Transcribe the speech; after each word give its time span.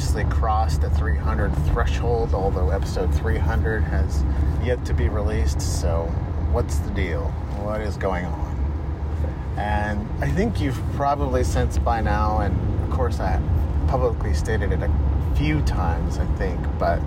obviously 0.00 0.24
crossed 0.34 0.80
the 0.80 0.88
300 0.88 1.54
threshold, 1.66 2.32
although 2.32 2.70
episode 2.70 3.14
300 3.16 3.82
has 3.82 4.24
yet 4.64 4.82
to 4.82 4.94
be 4.94 5.10
released. 5.10 5.60
So, 5.60 6.04
what's 6.52 6.78
the 6.78 6.90
deal? 6.92 7.24
What 7.60 7.82
is 7.82 7.98
going 7.98 8.24
on? 8.24 9.54
And 9.58 10.08
I 10.24 10.28
think 10.30 10.58
you've 10.58 10.80
probably 10.94 11.44
sensed 11.44 11.84
by 11.84 12.00
now, 12.00 12.38
and 12.38 12.82
of 12.82 12.90
course, 12.90 13.20
I 13.20 13.42
publicly 13.88 14.32
stated 14.32 14.72
it 14.72 14.80
a 14.82 14.90
few 15.36 15.60
times, 15.62 16.16
I 16.16 16.24
think, 16.36 16.58
but 16.78 16.98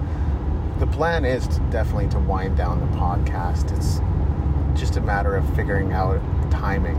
the 0.77 0.85
plan 0.85 1.25
is 1.25 1.47
to 1.47 1.59
definitely 1.71 2.09
to 2.09 2.19
wind 2.19 2.57
down 2.57 2.79
the 2.79 2.95
podcast. 2.95 3.75
It's 3.75 4.79
just 4.79 4.97
a 4.97 5.01
matter 5.01 5.35
of 5.35 5.51
figuring 5.55 5.93
out 5.93 6.21
timing. 6.51 6.97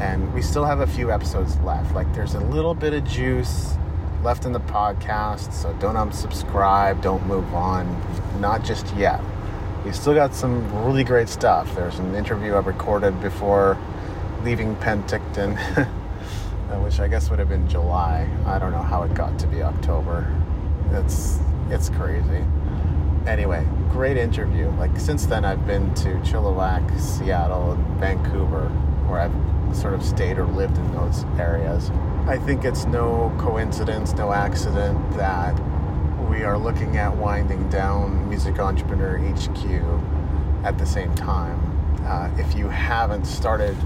And 0.00 0.32
we 0.32 0.40
still 0.40 0.64
have 0.64 0.78
a 0.78 0.86
few 0.86 1.10
episodes 1.10 1.58
left. 1.62 1.96
Like 1.96 2.14
there's 2.14 2.34
a 2.34 2.40
little 2.40 2.76
bit 2.76 2.94
of 2.94 3.02
juice 3.02 3.74
left 4.22 4.44
in 4.44 4.52
the 4.52 4.60
podcast, 4.60 5.52
so 5.52 5.72
don't 5.74 5.96
unsubscribe, 5.96 7.02
don't 7.02 7.26
move 7.26 7.54
on. 7.54 7.86
Not 8.40 8.64
just 8.64 8.94
yet. 8.94 9.20
We 9.84 9.92
still 9.92 10.14
got 10.14 10.34
some 10.34 10.84
really 10.84 11.04
great 11.04 11.28
stuff. 11.28 11.74
There's 11.74 11.98
an 11.98 12.14
interview 12.14 12.54
I 12.54 12.60
recorded 12.60 13.20
before 13.20 13.78
leaving 14.42 14.76
Penticton, 14.76 15.56
which 16.82 17.00
I 17.00 17.08
guess 17.08 17.30
would 17.30 17.38
have 17.38 17.48
been 17.48 17.68
July. 17.68 18.28
I 18.46 18.58
don't 18.58 18.72
know 18.72 18.82
how 18.82 19.02
it 19.04 19.14
got 19.14 19.38
to 19.38 19.46
be 19.46 19.62
October. 19.62 20.30
It's 20.92 21.38
it's 21.70 21.88
crazy 21.90 22.44
anyway, 23.26 23.66
great 23.90 24.16
interview. 24.16 24.68
Like 24.70 24.98
since 24.98 25.26
then, 25.26 25.44
I've 25.44 25.66
been 25.66 25.92
to 25.96 26.08
Chilliwack, 26.20 27.00
Seattle, 27.00 27.72
and 27.72 28.00
Vancouver, 28.00 28.68
where 29.06 29.20
I've 29.20 29.76
sort 29.76 29.94
of 29.94 30.02
stayed 30.02 30.38
or 30.38 30.46
lived 30.46 30.76
in 30.76 30.92
those 30.92 31.24
areas. 31.38 31.90
I 32.30 32.38
think 32.38 32.64
it's 32.64 32.84
no 32.84 33.34
coincidence, 33.40 34.12
no 34.12 34.32
accident 34.32 35.16
that 35.16 35.52
we 36.30 36.44
are 36.44 36.56
looking 36.56 36.96
at 36.96 37.16
winding 37.16 37.68
down 37.70 38.28
Music 38.28 38.60
Entrepreneur 38.60 39.18
HQ 39.18 39.66
at 40.64 40.78
the 40.78 40.86
same 40.86 41.12
time. 41.16 41.58
Uh, 42.06 42.30
if 42.38 42.54
you 42.54 42.68
haven't 42.68 43.24
started 43.24 43.76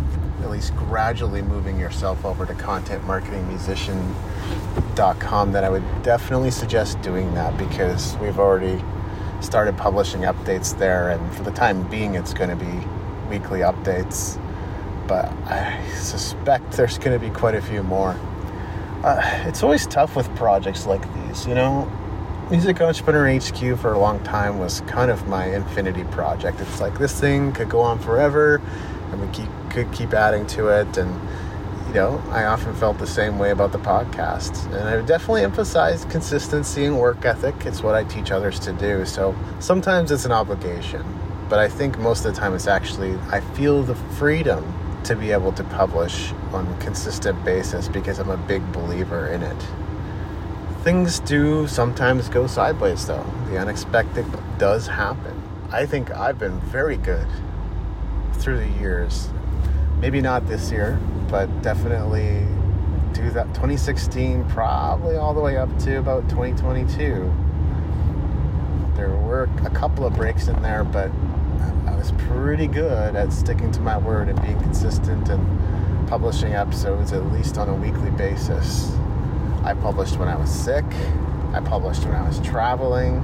at 0.42 0.50
least 0.50 0.76
gradually 0.76 1.40
moving 1.40 1.80
yourself 1.80 2.22
over 2.26 2.44
to 2.44 2.52
contentmarketingmusician.com, 2.52 5.52
then 5.52 5.64
I 5.64 5.70
would 5.70 6.02
definitely 6.02 6.50
suggest 6.50 7.00
doing 7.00 7.32
that 7.32 7.56
because 7.56 8.14
we've 8.18 8.38
already 8.38 8.84
started 9.40 9.78
publishing 9.78 10.20
updates 10.20 10.76
there, 10.76 11.08
and 11.08 11.34
for 11.34 11.44
the 11.44 11.52
time 11.52 11.88
being, 11.88 12.14
it's 12.14 12.34
going 12.34 12.50
to 12.50 12.56
be 12.56 12.86
weekly 13.30 13.60
updates. 13.60 14.38
But 15.08 15.32
I 15.46 15.82
suspect 15.94 16.72
there's 16.72 16.98
going 16.98 17.18
to 17.18 17.26
be 17.26 17.30
quite 17.34 17.54
a 17.54 17.62
few 17.62 17.82
more. 17.82 18.14
Uh, 19.04 19.20
it's 19.44 19.62
always 19.62 19.86
tough 19.86 20.16
with 20.16 20.34
projects 20.34 20.86
like 20.86 21.02
these, 21.12 21.46
you 21.46 21.54
know. 21.54 21.84
Music 22.50 22.80
Entrepreneur 22.80 23.38
HQ 23.38 23.78
for 23.78 23.92
a 23.92 23.98
long 23.98 24.18
time 24.24 24.58
was 24.58 24.80
kind 24.86 25.10
of 25.10 25.28
my 25.28 25.44
infinity 25.54 26.04
project. 26.04 26.58
It's 26.58 26.80
like 26.80 26.98
this 26.98 27.20
thing 27.20 27.52
could 27.52 27.68
go 27.68 27.80
on 27.80 27.98
forever, 27.98 28.62
and 29.12 29.20
we 29.20 29.26
keep, 29.28 29.50
could 29.68 29.92
keep 29.92 30.14
adding 30.14 30.46
to 30.46 30.68
it, 30.68 30.96
and 30.96 31.20
you 31.88 31.92
know, 31.92 32.22
I 32.30 32.44
often 32.44 32.74
felt 32.76 32.96
the 32.96 33.06
same 33.06 33.38
way 33.38 33.50
about 33.50 33.72
the 33.72 33.78
podcast. 33.78 34.64
And 34.72 34.88
I 34.88 35.04
definitely 35.04 35.42
emphasize 35.42 36.06
consistency 36.06 36.86
and 36.86 36.98
work 36.98 37.26
ethic. 37.26 37.66
It's 37.66 37.82
what 37.82 37.94
I 37.94 38.04
teach 38.04 38.30
others 38.30 38.58
to 38.60 38.72
do. 38.72 39.04
So 39.04 39.36
sometimes 39.58 40.12
it's 40.12 40.24
an 40.24 40.32
obligation, 40.32 41.04
but 41.50 41.58
I 41.58 41.68
think 41.68 41.98
most 41.98 42.24
of 42.24 42.34
the 42.34 42.40
time 42.40 42.54
it's 42.54 42.68
actually, 42.68 43.18
I 43.30 43.40
feel 43.40 43.82
the 43.82 43.96
freedom 44.16 44.64
to 45.04 45.14
be 45.14 45.32
able 45.32 45.52
to 45.52 45.64
publish 45.64 46.32
on 46.52 46.66
a 46.66 46.76
consistent 46.78 47.44
basis 47.44 47.88
because 47.88 48.18
I'm 48.18 48.30
a 48.30 48.36
big 48.36 48.72
believer 48.72 49.28
in 49.28 49.42
it. 49.42 49.66
Things 50.82 51.20
do 51.20 51.66
sometimes 51.66 52.28
go 52.28 52.46
sideways 52.46 53.06
though. 53.06 53.24
The 53.48 53.58
unexpected 53.58 54.26
does 54.58 54.86
happen. 54.86 55.42
I 55.70 55.86
think 55.86 56.10
I've 56.10 56.38
been 56.38 56.60
very 56.60 56.96
good 56.96 57.26
through 58.34 58.58
the 58.58 58.68
years. 58.80 59.28
Maybe 60.00 60.20
not 60.20 60.46
this 60.46 60.70
year, 60.70 60.98
but 61.28 61.46
definitely 61.62 62.46
2016, 63.14 64.44
probably 64.48 65.16
all 65.16 65.34
the 65.34 65.40
way 65.40 65.56
up 65.56 65.78
to 65.80 65.98
about 65.98 66.28
2022. 66.28 67.32
There 68.96 69.10
were 69.10 69.48
a 69.64 69.70
couple 69.70 70.04
of 70.04 70.14
breaks 70.14 70.48
in 70.48 70.60
there, 70.62 70.84
but 70.84 71.10
I 72.04 72.12
was 72.12 72.22
pretty 72.28 72.66
good 72.66 73.16
at 73.16 73.32
sticking 73.32 73.72
to 73.72 73.80
my 73.80 73.96
word 73.96 74.28
and 74.28 74.38
being 74.42 74.60
consistent 74.60 75.26
and 75.30 76.06
publishing 76.06 76.52
episodes 76.52 77.14
at 77.14 77.32
least 77.32 77.56
on 77.56 77.70
a 77.70 77.74
weekly 77.74 78.10
basis. 78.10 78.92
I 79.62 79.72
published 79.72 80.18
when 80.18 80.28
I 80.28 80.36
was 80.36 80.50
sick. 80.50 80.84
I 81.54 81.62
published 81.64 82.04
when 82.04 82.14
I 82.14 82.28
was 82.28 82.40
traveling. 82.40 83.20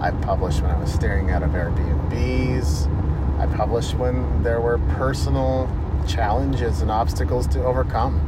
I 0.00 0.12
published 0.22 0.62
when 0.62 0.70
I 0.70 0.78
was 0.78 0.92
staring 0.92 1.32
out 1.32 1.42
of 1.42 1.50
Airbnbs. 1.50 3.40
I 3.40 3.56
published 3.56 3.94
when 3.94 4.40
there 4.44 4.60
were 4.60 4.78
personal 4.90 5.68
challenges 6.06 6.82
and 6.82 6.92
obstacles 6.92 7.48
to 7.48 7.64
overcome. 7.64 8.20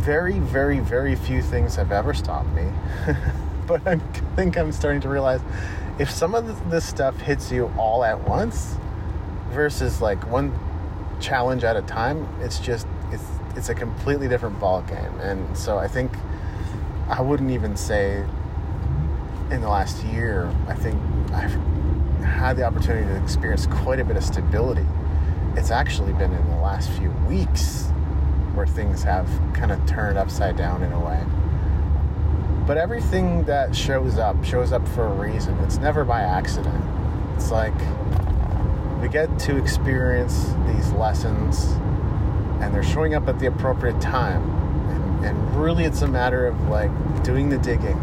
Very, 0.00 0.40
very, 0.40 0.80
very 0.80 1.14
few 1.14 1.40
things 1.40 1.76
have 1.76 1.92
ever 1.92 2.14
stopped 2.14 2.48
me. 2.48 2.68
but 3.68 3.86
I 3.86 3.98
think 4.34 4.58
I'm 4.58 4.72
starting 4.72 5.02
to 5.02 5.08
realize 5.08 5.40
if 6.00 6.10
some 6.10 6.34
of 6.34 6.70
this 6.70 6.84
stuff 6.84 7.20
hits 7.20 7.52
you 7.52 7.72
all 7.78 8.02
at 8.02 8.28
once 8.28 8.76
versus 9.50 10.00
like 10.00 10.28
one 10.30 10.52
challenge 11.20 11.62
at 11.62 11.76
a 11.76 11.82
time, 11.82 12.26
it's 12.40 12.58
just 12.58 12.86
it's 13.12 13.24
it's 13.54 13.68
a 13.68 13.74
completely 13.74 14.26
different 14.26 14.58
ball 14.58 14.82
game. 14.82 15.20
And 15.20 15.56
so 15.56 15.78
I 15.78 15.86
think 15.86 16.10
I 17.08 17.20
wouldn't 17.20 17.50
even 17.50 17.76
say 17.76 18.24
in 19.50 19.60
the 19.60 19.68
last 19.68 20.02
year, 20.04 20.52
I 20.66 20.74
think 20.74 21.00
I've 21.32 21.54
had 22.24 22.56
the 22.56 22.64
opportunity 22.64 23.06
to 23.06 23.22
experience 23.22 23.66
quite 23.66 24.00
a 24.00 24.04
bit 24.04 24.16
of 24.16 24.24
stability 24.24 24.86
it's 25.56 25.70
actually 25.70 26.12
been 26.12 26.32
in 26.32 26.50
the 26.50 26.56
last 26.56 26.90
few 26.90 27.10
weeks 27.28 27.86
where 28.54 28.66
things 28.66 29.02
have 29.02 29.28
kind 29.52 29.72
of 29.72 29.84
turned 29.86 30.16
upside 30.16 30.56
down 30.56 30.82
in 30.82 30.92
a 30.92 31.00
way. 31.00 31.24
But 32.66 32.78
everything 32.78 33.44
that 33.44 33.74
shows 33.74 34.18
up 34.18 34.44
shows 34.44 34.72
up 34.72 34.86
for 34.88 35.06
a 35.06 35.12
reason. 35.12 35.58
It's 35.60 35.78
never 35.78 36.04
by 36.04 36.20
accident. 36.20 36.84
It's 37.34 37.50
like 37.50 37.74
we 39.00 39.08
get 39.08 39.38
to 39.40 39.56
experience 39.56 40.52
these 40.66 40.92
lessons 40.92 41.64
and 42.60 42.74
they're 42.74 42.82
showing 42.82 43.14
up 43.14 43.28
at 43.28 43.38
the 43.38 43.46
appropriate 43.46 44.00
time. 44.00 44.42
And, 44.90 45.24
and 45.26 45.56
really, 45.56 45.84
it's 45.84 46.02
a 46.02 46.08
matter 46.08 46.46
of 46.46 46.68
like 46.68 46.90
doing 47.24 47.48
the 47.48 47.58
digging. 47.58 47.96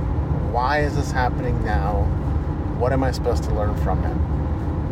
Why 0.51 0.81
is 0.81 0.95
this 0.95 1.12
happening 1.12 1.63
now? 1.63 2.03
What 2.79 2.91
am 2.94 3.03
I 3.03 3.12
supposed 3.12 3.44
to 3.45 3.53
learn 3.53 3.75
from 3.84 4.03
it? 4.03 4.38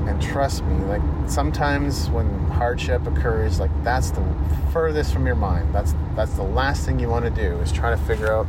and 0.08 0.22
trust 0.22 0.64
me 0.66 0.76
like 0.86 1.02
sometimes 1.28 2.09
when 2.09 2.28
hardship 2.52 3.06
occurs 3.08 3.59
like 3.59 3.72
that's 3.84 4.12
the 4.12 4.24
furthest 4.72 5.12
from 5.12 5.26
your 5.26 5.36
mind 5.36 5.74
that's 5.74 5.96
that's 6.16 6.34
the 6.34 6.44
last 6.44 6.86
thing 6.86 7.00
you 7.00 7.09
want 7.09 7.26
to 7.26 7.32
do 7.32 7.59
is 7.62 7.72
try 7.72 7.90
to 7.90 7.97
figure 7.97 8.32
out 8.32 8.46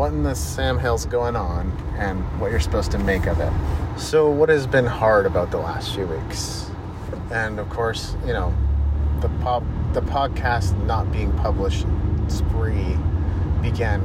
what 0.00 0.14
in 0.14 0.22
the 0.22 0.34
sam 0.34 0.78
hill's 0.78 1.04
going 1.04 1.36
on 1.36 1.70
and 1.98 2.22
what 2.40 2.50
you're 2.50 2.58
supposed 2.58 2.90
to 2.90 2.98
make 2.98 3.26
of 3.26 3.38
it? 3.38 3.52
So 3.98 4.30
what 4.30 4.48
has 4.48 4.66
been 4.66 4.86
hard 4.86 5.26
about 5.26 5.50
the 5.50 5.58
last 5.58 5.94
few 5.94 6.06
weeks? 6.06 6.70
And 7.30 7.60
of 7.60 7.68
course 7.68 8.16
you 8.24 8.32
know 8.32 8.54
the 9.20 9.28
pop 9.42 9.62
the 9.92 10.00
podcast 10.00 10.74
not 10.86 11.12
being 11.12 11.30
published 11.32 11.84
spree 12.28 12.96
began 13.60 14.00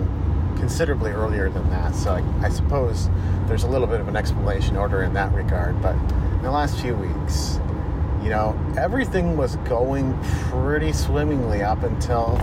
considerably 0.57 1.11
earlier 1.11 1.49
than 1.49 1.69
that. 1.69 1.95
So 1.95 2.11
I, 2.11 2.45
I 2.45 2.49
suppose 2.49 3.09
there's 3.47 3.63
a 3.63 3.69
little 3.69 3.87
bit 3.87 4.01
of 4.01 4.09
an 4.09 4.17
explanation 4.17 4.75
order 4.75 5.01
in 5.01 5.13
that 5.13 5.33
regard. 5.33 5.81
But 5.81 5.95
in 5.95 6.41
the 6.41 6.51
last 6.51 6.77
few 6.77 6.93
weeks, 6.93 7.57
you 8.21 8.31
know, 8.31 8.53
everything 8.77 9.37
was 9.37 9.55
going 9.67 10.21
pretty 10.49 10.91
swimmingly 10.91 11.63
up 11.63 11.83
until 11.83 12.35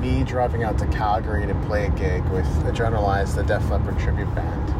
me 0.00 0.24
driving 0.24 0.62
out 0.62 0.78
to 0.78 0.86
Calgary 0.86 1.46
to 1.46 1.54
play 1.66 1.86
a 1.86 1.90
gig 1.90 2.24
with 2.28 2.46
Adrenalize, 2.64 3.34
the 3.34 3.42
Def 3.42 3.68
Leppard 3.70 3.98
tribute 3.98 4.32
band. 4.34 4.70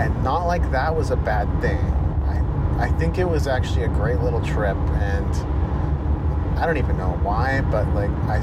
And 0.00 0.24
not 0.24 0.46
like 0.46 0.70
that 0.72 0.94
was 0.94 1.10
a 1.10 1.16
bad 1.16 1.48
thing. 1.60 1.78
I, 1.78 2.86
I 2.86 2.88
think 2.98 3.18
it 3.18 3.24
was 3.24 3.46
actually 3.46 3.84
a 3.84 3.88
great 3.88 4.20
little 4.20 4.42
trip, 4.42 4.76
and 4.76 5.34
I 6.58 6.66
don't 6.66 6.78
even 6.78 6.96
know 6.96 7.18
why, 7.22 7.60
but 7.62 7.86
like 7.94 8.10
I 8.28 8.42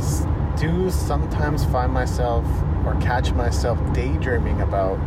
do 0.57 0.89
sometimes 0.89 1.65
find 1.65 1.91
myself 1.91 2.45
or 2.85 2.97
catch 3.01 3.31
myself 3.33 3.79
daydreaming 3.93 4.61
about 4.61 4.97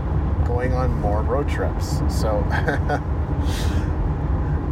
going 0.44 0.74
on 0.74 1.00
more 1.00 1.22
road 1.22 1.48
trips. 1.48 2.00
So 2.08 2.44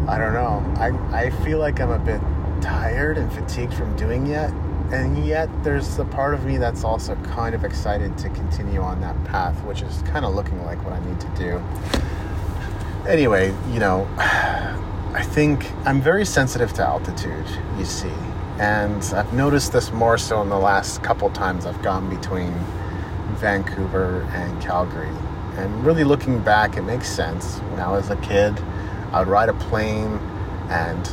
I 0.08 0.18
don't 0.18 0.34
know. 0.34 0.62
I, 0.78 0.90
I 1.26 1.30
feel 1.44 1.58
like 1.58 1.80
I'm 1.80 1.90
a 1.90 1.98
bit 1.98 2.20
tired 2.60 3.18
and 3.18 3.32
fatigued 3.32 3.74
from 3.74 3.94
doing 3.96 4.28
it. 4.28 4.52
And 4.92 5.26
yet, 5.26 5.48
there's 5.64 5.98
a 5.98 6.04
part 6.04 6.34
of 6.34 6.44
me 6.44 6.58
that's 6.58 6.84
also 6.84 7.14
kind 7.24 7.54
of 7.54 7.64
excited 7.64 8.18
to 8.18 8.28
continue 8.28 8.80
on 8.80 9.00
that 9.00 9.16
path, 9.24 9.56
which 9.64 9.80
is 9.80 10.02
kind 10.02 10.26
of 10.26 10.34
looking 10.34 10.62
like 10.66 10.84
what 10.84 10.92
I 10.92 11.04
need 11.06 11.18
to 11.18 11.28
do. 11.28 11.62
Anyway, 13.08 13.54
you 13.70 13.80
know, 13.80 14.06
I 14.18 15.22
think 15.22 15.72
I'm 15.86 16.02
very 16.02 16.26
sensitive 16.26 16.74
to 16.74 16.86
altitude, 16.86 17.46
you 17.78 17.86
see. 17.86 18.12
And 18.58 19.02
I've 19.14 19.32
noticed 19.32 19.72
this 19.72 19.92
more 19.92 20.18
so 20.18 20.42
in 20.42 20.50
the 20.50 20.58
last 20.58 21.02
couple 21.02 21.30
times 21.30 21.64
I've 21.64 21.82
gone 21.82 22.14
between 22.14 22.52
Vancouver 23.36 24.28
and 24.32 24.60
Calgary. 24.60 25.08
And 25.56 25.84
really 25.86 26.04
looking 26.04 26.38
back, 26.40 26.76
it 26.76 26.82
makes 26.82 27.08
sense. 27.08 27.58
When 27.58 27.80
I 27.80 27.90
was 27.90 28.10
a 28.10 28.16
kid, 28.16 28.58
I 29.10 29.20
would 29.20 29.28
ride 29.28 29.48
a 29.48 29.54
plane 29.54 30.18
and 30.68 31.06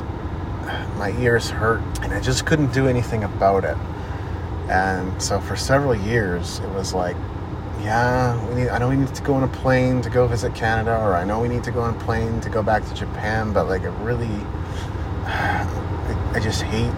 my 1.00 1.12
ears 1.19 1.50
hurt 1.50 1.81
and 2.04 2.13
I 2.13 2.19
just 2.19 2.46
couldn't 2.46 2.74
do 2.74 2.88
anything 2.88 3.24
about 3.24 3.63
it. 3.63 3.78
And 4.69 5.19
so 5.19 5.40
for 5.40 5.56
several 5.56 5.96
years, 5.96 6.60
it 6.60 6.69
was 6.72 6.94
like, 6.94 7.16
yeah, 7.81 8.36
we 8.50 8.56
need, 8.56 8.69
I 8.69 8.78
know 8.78 8.90
we 8.90 8.98
need 8.98 9.16
to 9.16 9.24
go 9.24 9.34
on 9.34 9.44
a 9.44 9.48
plane 9.48 10.01
to 10.01 10.10
go 10.10 10.28
visit 10.28 10.54
Canada, 10.54 10.92
or 11.00 11.16
I 11.16 11.24
know 11.24 11.40
we 11.40 11.48
need 11.48 11.63
to 11.63 11.72
go 11.72 11.80
on 11.80 11.96
a 11.96 12.00
plane 12.01 12.42
to 12.42 12.50
go 12.50 12.62
back 12.62 12.86
to 12.86 12.94
Japan, 12.94 13.54
but 13.54 13.68
like 13.68 13.84
it 13.84 13.92
really, 14.01 14.28
I 15.25 16.40
just 16.44 16.63
hate 16.63 16.94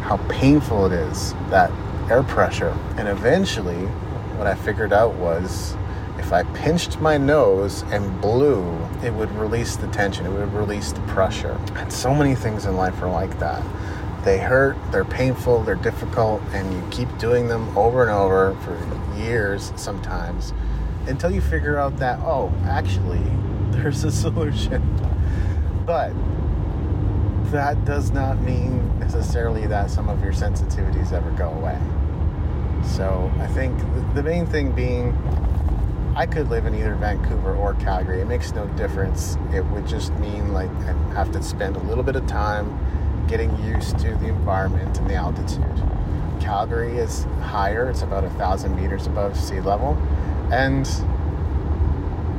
how 0.00 0.16
painful 0.30 0.86
it 0.86 0.92
is 0.92 1.34
that 1.50 1.70
air 2.10 2.22
pressure. 2.22 2.74
And 2.96 3.08
eventually, 3.08 3.86
what 4.38 4.46
I 4.46 4.54
figured 4.54 4.94
out 4.94 5.14
was 5.16 5.76
if 6.26 6.32
I 6.32 6.42
pinched 6.54 6.98
my 6.98 7.16
nose 7.16 7.82
and 7.92 8.20
blew, 8.20 8.64
it 9.04 9.14
would 9.14 9.30
release 9.36 9.76
the 9.76 9.86
tension, 9.86 10.26
it 10.26 10.30
would 10.30 10.52
release 10.52 10.90
the 10.90 11.00
pressure. 11.02 11.56
And 11.76 11.92
so 11.92 12.12
many 12.12 12.34
things 12.34 12.64
in 12.66 12.74
life 12.74 13.00
are 13.00 13.08
like 13.08 13.38
that. 13.38 13.62
They 14.24 14.38
hurt, 14.38 14.76
they're 14.90 15.04
painful, 15.04 15.62
they're 15.62 15.76
difficult, 15.76 16.42
and 16.50 16.72
you 16.72 16.82
keep 16.90 17.16
doing 17.18 17.46
them 17.46 17.78
over 17.78 18.02
and 18.02 18.10
over 18.10 18.56
for 18.62 18.76
years 19.16 19.72
sometimes 19.76 20.52
until 21.06 21.30
you 21.30 21.40
figure 21.40 21.78
out 21.78 21.96
that, 21.98 22.18
oh, 22.24 22.52
actually, 22.64 23.22
there's 23.70 24.02
a 24.02 24.10
solution. 24.10 24.82
But 25.86 26.12
that 27.52 27.84
does 27.84 28.10
not 28.10 28.40
mean 28.40 28.98
necessarily 28.98 29.68
that 29.68 29.92
some 29.92 30.08
of 30.08 30.20
your 30.24 30.32
sensitivities 30.32 31.12
ever 31.12 31.30
go 31.30 31.50
away. 31.50 31.78
So 32.84 33.30
I 33.38 33.46
think 33.46 33.78
the 34.14 34.24
main 34.24 34.44
thing 34.46 34.72
being 34.72 35.16
I 36.16 36.24
could 36.24 36.48
live 36.48 36.64
in 36.64 36.74
either 36.74 36.94
Vancouver 36.94 37.54
or 37.54 37.74
Calgary. 37.74 38.22
It 38.22 38.26
makes 38.26 38.50
no 38.52 38.66
difference. 38.68 39.36
It 39.52 39.60
would 39.66 39.86
just 39.86 40.14
mean 40.14 40.50
like 40.54 40.70
I 40.70 40.92
have 41.12 41.30
to 41.32 41.42
spend 41.42 41.76
a 41.76 41.80
little 41.80 42.02
bit 42.02 42.16
of 42.16 42.26
time 42.26 43.26
getting 43.28 43.54
used 43.62 43.98
to 43.98 44.14
the 44.16 44.28
environment 44.28 44.96
and 44.96 45.10
the 45.10 45.14
altitude. 45.14 45.82
Calgary 46.40 46.96
is 46.96 47.24
higher, 47.42 47.90
it's 47.90 48.00
about 48.00 48.24
a 48.24 48.30
thousand 48.30 48.74
meters 48.76 49.06
above 49.06 49.38
sea 49.38 49.60
level, 49.60 49.92
and 50.50 50.86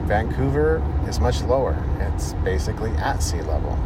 Vancouver 0.07 0.81
is 1.07 1.19
much 1.19 1.44
lower. 1.44 1.77
It's 2.00 2.33
basically 2.44 2.89
at 2.94 3.21
sea 3.21 3.41
level. 3.41 3.77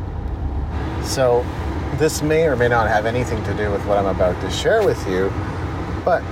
So, 1.04 1.46
this 1.98 2.22
may 2.22 2.46
or 2.46 2.56
may 2.56 2.70
not 2.70 2.88
have 2.88 3.06
anything 3.06 3.44
to 3.44 3.54
do 3.56 3.70
with 3.70 3.86
what 3.86 3.98
I'm 3.98 4.06
about 4.06 4.40
to 4.40 4.50
share 4.50 4.86
with 4.86 5.06
you, 5.06 5.34
but 6.06 6.24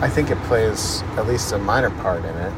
I 0.00 0.08
think 0.08 0.30
it 0.30 0.38
plays 0.44 1.02
at 1.18 1.26
least 1.26 1.52
a 1.52 1.58
minor 1.58 1.90
part 1.90 2.24
in 2.24 2.34
it 2.36 2.52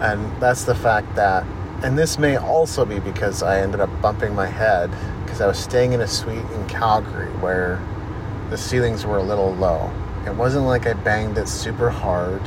and 0.00 0.40
that's 0.40 0.64
the 0.64 0.74
fact 0.74 1.14
that, 1.16 1.44
and 1.82 1.96
this 1.96 2.18
may 2.18 2.36
also 2.36 2.84
be 2.84 3.00
because 3.00 3.42
I 3.42 3.60
ended 3.60 3.80
up 3.80 3.90
bumping 4.00 4.34
my 4.34 4.46
head 4.46 4.90
because 5.22 5.40
I 5.40 5.46
was 5.46 5.58
staying 5.58 5.92
in 5.92 6.00
a 6.00 6.06
suite 6.06 6.38
in 6.38 6.66
Calgary 6.68 7.30
where 7.40 7.80
the 8.50 8.58
ceilings 8.58 9.06
were 9.06 9.18
a 9.18 9.22
little 9.22 9.54
low. 9.54 9.90
It 10.26 10.34
wasn't 10.34 10.66
like 10.66 10.86
I 10.86 10.94
banged 10.94 11.38
it 11.38 11.48
super 11.48 11.88
hard, 11.88 12.42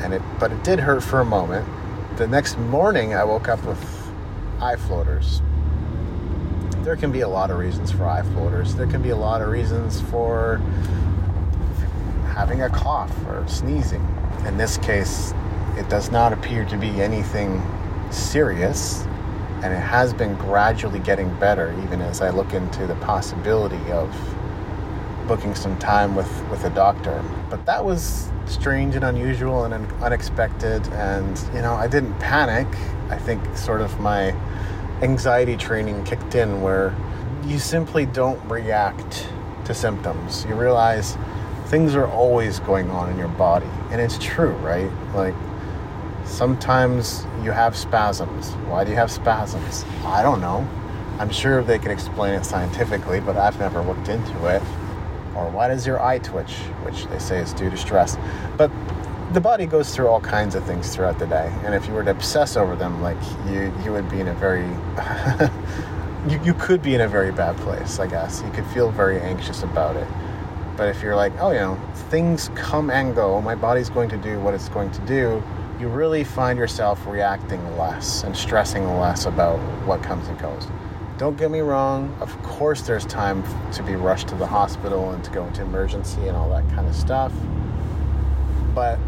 and 0.00 0.14
it, 0.14 0.22
but 0.38 0.50
it 0.50 0.64
did 0.64 0.80
hurt 0.80 1.02
for 1.02 1.20
a 1.20 1.24
moment. 1.24 1.68
The 2.16 2.26
next 2.26 2.58
morning, 2.58 3.14
I 3.14 3.24
woke 3.24 3.48
up 3.48 3.64
with 3.64 4.12
eye 4.60 4.76
floaters. 4.76 5.42
There 6.78 6.96
can 6.96 7.12
be 7.12 7.20
a 7.20 7.28
lot 7.28 7.50
of 7.50 7.58
reasons 7.58 7.92
for 7.92 8.06
eye 8.06 8.22
floaters. 8.22 8.74
There 8.74 8.86
can 8.86 9.02
be 9.02 9.10
a 9.10 9.16
lot 9.16 9.42
of 9.42 9.48
reasons 9.48 10.00
for 10.00 10.56
having 12.34 12.62
a 12.62 12.70
cough 12.70 13.14
or 13.26 13.44
sneezing. 13.46 14.06
In 14.46 14.56
this 14.56 14.78
case, 14.78 15.34
it 15.80 15.88
does 15.88 16.10
not 16.10 16.32
appear 16.32 16.66
to 16.66 16.76
be 16.76 17.00
anything 17.00 17.62
serious, 18.10 19.02
and 19.62 19.72
it 19.72 19.80
has 19.80 20.12
been 20.12 20.36
gradually 20.36 20.98
getting 20.98 21.34
better, 21.40 21.72
even 21.82 22.02
as 22.02 22.20
I 22.20 22.28
look 22.28 22.52
into 22.52 22.86
the 22.86 22.96
possibility 22.96 23.90
of 23.90 24.14
booking 25.26 25.54
some 25.54 25.78
time 25.78 26.14
with, 26.14 26.30
with 26.50 26.64
a 26.64 26.70
doctor. 26.70 27.24
But 27.48 27.64
that 27.64 27.82
was 27.82 28.30
strange 28.44 28.94
and 28.94 29.04
unusual 29.04 29.64
and 29.64 29.74
unexpected, 30.02 30.86
and 30.88 31.38
you 31.54 31.62
know, 31.62 31.72
I 31.72 31.88
didn't 31.88 32.18
panic. 32.18 32.66
I 33.08 33.16
think 33.16 33.42
sort 33.56 33.80
of 33.80 33.98
my 34.00 34.34
anxiety 35.00 35.56
training 35.56 36.04
kicked 36.04 36.34
in 36.34 36.60
where 36.60 36.94
you 37.46 37.58
simply 37.58 38.04
don't 38.04 38.38
react 38.50 39.26
to 39.64 39.72
symptoms. 39.72 40.44
You 40.44 40.56
realize 40.56 41.16
things 41.66 41.94
are 41.94 42.06
always 42.06 42.60
going 42.60 42.90
on 42.90 43.08
in 43.08 43.16
your 43.16 43.28
body, 43.28 43.70
and 43.90 43.98
it's 43.98 44.18
true, 44.18 44.52
right? 44.56 44.90
Like, 45.14 45.34
Sometimes 46.30 47.26
you 47.42 47.50
have 47.50 47.76
spasms. 47.76 48.52
Why 48.68 48.84
do 48.84 48.90
you 48.90 48.96
have 48.96 49.10
spasms? 49.10 49.84
I 50.04 50.22
don't 50.22 50.40
know. 50.40 50.66
I'm 51.18 51.28
sure 51.28 51.62
they 51.62 51.78
can 51.78 51.90
explain 51.90 52.34
it 52.34 52.46
scientifically, 52.46 53.20
but 53.20 53.36
I've 53.36 53.58
never 53.58 53.82
looked 53.82 54.08
into 54.08 54.46
it. 54.46 54.62
Or 55.34 55.50
why 55.50 55.68
does 55.68 55.86
your 55.86 56.00
eye 56.00 56.18
twitch, 56.18 56.52
which 56.84 57.06
they 57.06 57.18
say 57.18 57.40
is 57.40 57.52
due 57.52 57.68
to 57.68 57.76
stress. 57.76 58.16
But 58.56 58.70
the 59.32 59.40
body 59.40 59.66
goes 59.66 59.94
through 59.94 60.06
all 60.06 60.20
kinds 60.20 60.54
of 60.54 60.64
things 60.64 60.94
throughout 60.94 61.18
the 61.18 61.26
day, 61.26 61.52
and 61.64 61.74
if 61.74 61.86
you 61.86 61.92
were 61.92 62.04
to 62.04 62.12
obsess 62.12 62.56
over 62.56 62.74
them, 62.74 63.02
like 63.02 63.20
you, 63.48 63.74
you 63.84 63.92
would 63.92 64.08
be 64.08 64.20
in 64.20 64.28
a 64.28 64.34
very, 64.34 64.64
you, 66.28 66.40
you 66.44 66.54
could 66.54 66.80
be 66.80 66.94
in 66.94 67.00
a 67.00 67.08
very 67.08 67.32
bad 67.32 67.56
place. 67.58 67.98
I 67.98 68.06
guess 68.06 68.40
you 68.46 68.50
could 68.52 68.66
feel 68.68 68.92
very 68.92 69.20
anxious 69.20 69.62
about 69.64 69.96
it. 69.96 70.08
But 70.76 70.88
if 70.88 71.02
you're 71.02 71.16
like, 71.16 71.32
oh, 71.40 71.50
you 71.50 71.58
know, 71.58 71.74
things 72.08 72.50
come 72.54 72.88
and 72.88 73.14
go, 73.16 73.42
my 73.42 73.56
body's 73.56 73.90
going 73.90 74.08
to 74.10 74.16
do 74.16 74.40
what 74.40 74.54
it's 74.54 74.68
going 74.68 74.92
to 74.92 75.00
do 75.00 75.42
you 75.80 75.88
really 75.88 76.22
find 76.22 76.58
yourself 76.58 77.06
reacting 77.06 77.78
less 77.78 78.22
and 78.22 78.36
stressing 78.36 78.86
less 78.98 79.24
about 79.24 79.56
what 79.86 80.02
comes 80.02 80.28
and 80.28 80.38
goes. 80.38 80.66
Don't 81.16 81.38
get 81.38 81.50
me 81.50 81.60
wrong, 81.60 82.14
of 82.20 82.30
course, 82.42 82.82
there's 82.82 83.06
time 83.06 83.42
to 83.72 83.82
be 83.82 83.94
rushed 83.94 84.28
to 84.28 84.34
the 84.34 84.46
hospital 84.46 85.10
and 85.10 85.24
to 85.24 85.30
go 85.30 85.46
into 85.46 85.62
emergency 85.62 86.28
and 86.28 86.36
all 86.36 86.50
that 86.50 86.68
kind 86.74 86.86
of 86.86 86.94
stuff. 86.94 87.32
But 88.74 88.98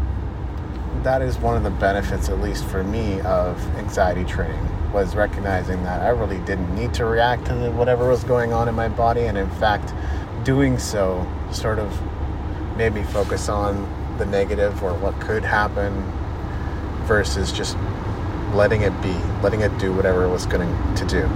that 1.03 1.21
is 1.21 1.37
one 1.37 1.55
of 1.55 1.63
the 1.63 1.69
benefits, 1.69 2.29
at 2.29 2.39
least 2.39 2.65
for 2.65 2.83
me, 2.83 3.21
of 3.21 3.59
anxiety 3.77 4.23
training 4.23 4.91
was 4.91 5.15
recognizing 5.15 5.83
that 5.83 6.01
I 6.01 6.09
really 6.09 6.39
didn't 6.39 6.73
need 6.75 6.93
to 6.95 7.05
react 7.05 7.45
to 7.47 7.71
whatever 7.71 8.09
was 8.09 8.23
going 8.23 8.51
on 8.51 8.67
in 8.67 8.73
my 8.73 8.87
body, 8.87 9.21
and 9.21 9.37
in 9.37 9.49
fact, 9.51 9.93
doing 10.43 10.79
so 10.79 11.25
sort 11.51 11.77
of 11.77 11.99
made 12.77 12.93
me 12.93 13.03
focus 13.03 13.47
on 13.47 13.87
the 14.17 14.25
negative 14.25 14.83
or 14.83 14.93
what 14.95 15.19
could 15.19 15.43
happen 15.43 16.11
versus 17.03 17.51
just 17.51 17.77
letting 18.53 18.81
it 18.81 19.01
be, 19.01 19.13
letting 19.41 19.61
it 19.61 19.75
do 19.77 19.93
whatever 19.93 20.23
it 20.23 20.29
was 20.29 20.45
going 20.45 20.95
to 20.95 21.05
do. 21.05 21.29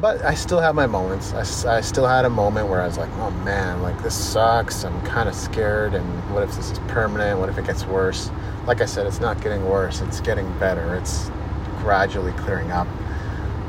But 0.00 0.24
I 0.24 0.34
still 0.34 0.58
have 0.58 0.74
my 0.74 0.86
moments. 0.86 1.32
I, 1.32 1.76
I 1.76 1.80
still 1.80 2.06
had 2.06 2.24
a 2.24 2.30
moment 2.30 2.68
where 2.68 2.82
I 2.82 2.86
was 2.86 2.98
like, 2.98 3.10
oh 3.18 3.30
man, 3.30 3.82
like 3.82 4.02
this 4.02 4.14
sucks. 4.14 4.84
I'm 4.84 5.00
kind 5.02 5.28
of 5.28 5.34
scared. 5.34 5.94
And 5.94 6.04
what 6.34 6.42
if 6.42 6.56
this 6.56 6.72
is 6.72 6.78
permanent? 6.88 7.38
What 7.38 7.48
if 7.48 7.56
it 7.56 7.66
gets 7.66 7.84
worse? 7.86 8.30
Like 8.66 8.80
I 8.80 8.84
said, 8.84 9.06
it's 9.06 9.20
not 9.20 9.40
getting 9.40 9.64
worse, 9.68 10.00
it's 10.00 10.20
getting 10.20 10.46
better. 10.58 10.96
It's 10.96 11.30
gradually 11.78 12.32
clearing 12.32 12.72
up. 12.72 12.88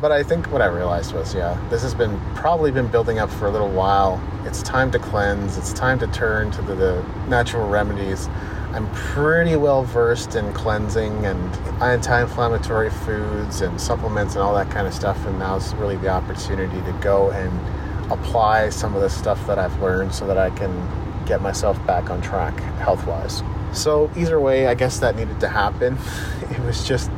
But 0.01 0.11
I 0.11 0.23
think 0.23 0.51
what 0.51 0.61
I 0.61 0.65
realized 0.65 1.13
was, 1.13 1.33
yeah, 1.33 1.57
this 1.69 1.81
has 1.83 1.93
been 1.93 2.19
probably 2.35 2.71
been 2.71 2.87
building 2.87 3.19
up 3.19 3.29
for 3.29 3.45
a 3.45 3.51
little 3.51 3.71
while. 3.71 4.21
It's 4.43 4.61
time 4.61 4.91
to 4.91 4.99
cleanse. 4.99 5.57
It's 5.57 5.71
time 5.71 5.97
to 5.99 6.07
turn 6.07 6.51
to 6.51 6.61
the, 6.61 6.75
the 6.75 7.05
natural 7.27 7.69
remedies 7.69 8.27
I'm 8.73 8.89
pretty 8.91 9.55
well 9.55 9.83
versed 9.83 10.35
in 10.35 10.51
cleansing 10.53 11.25
and 11.25 11.55
anti-inflammatory 11.81 12.89
foods 12.89 13.61
and 13.61 13.79
supplements 13.79 14.33
and 14.33 14.41
all 14.43 14.55
that 14.55 14.71
kind 14.71 14.87
of 14.87 14.93
stuff. 14.95 15.23
And 15.27 15.37
now's 15.37 15.75
really 15.75 15.95
the 15.95 16.09
opportunity 16.09 16.81
to 16.81 16.99
go 16.99 17.29
and 17.29 18.11
apply 18.11 18.69
some 18.69 18.95
of 18.95 19.01
the 19.01 19.09
stuff 19.09 19.45
that 19.45 19.59
I've 19.59 19.79
learned 19.79 20.13
so 20.13 20.25
that 20.25 20.39
I 20.39 20.49
can 20.49 21.25
get 21.25 21.41
myself 21.41 21.83
back 21.85 22.09
on 22.09 22.21
track 22.21 22.59
health-wise. 22.79 23.43
So 23.73 24.09
either 24.15 24.39
way, 24.39 24.67
I 24.67 24.73
guess 24.73 24.99
that 24.99 25.15
needed 25.15 25.39
to 25.39 25.49
happen. 25.49 25.97
It 26.53 26.59
was 26.59 26.87
just 26.87 27.09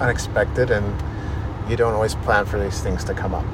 unexpected, 0.00 0.70
and 0.70 0.86
you 1.70 1.76
don't 1.76 1.92
always 1.92 2.14
plan 2.14 2.46
for 2.46 2.58
these 2.58 2.80
things 2.80 3.04
to 3.04 3.12
come 3.12 3.34
up. 3.34 3.44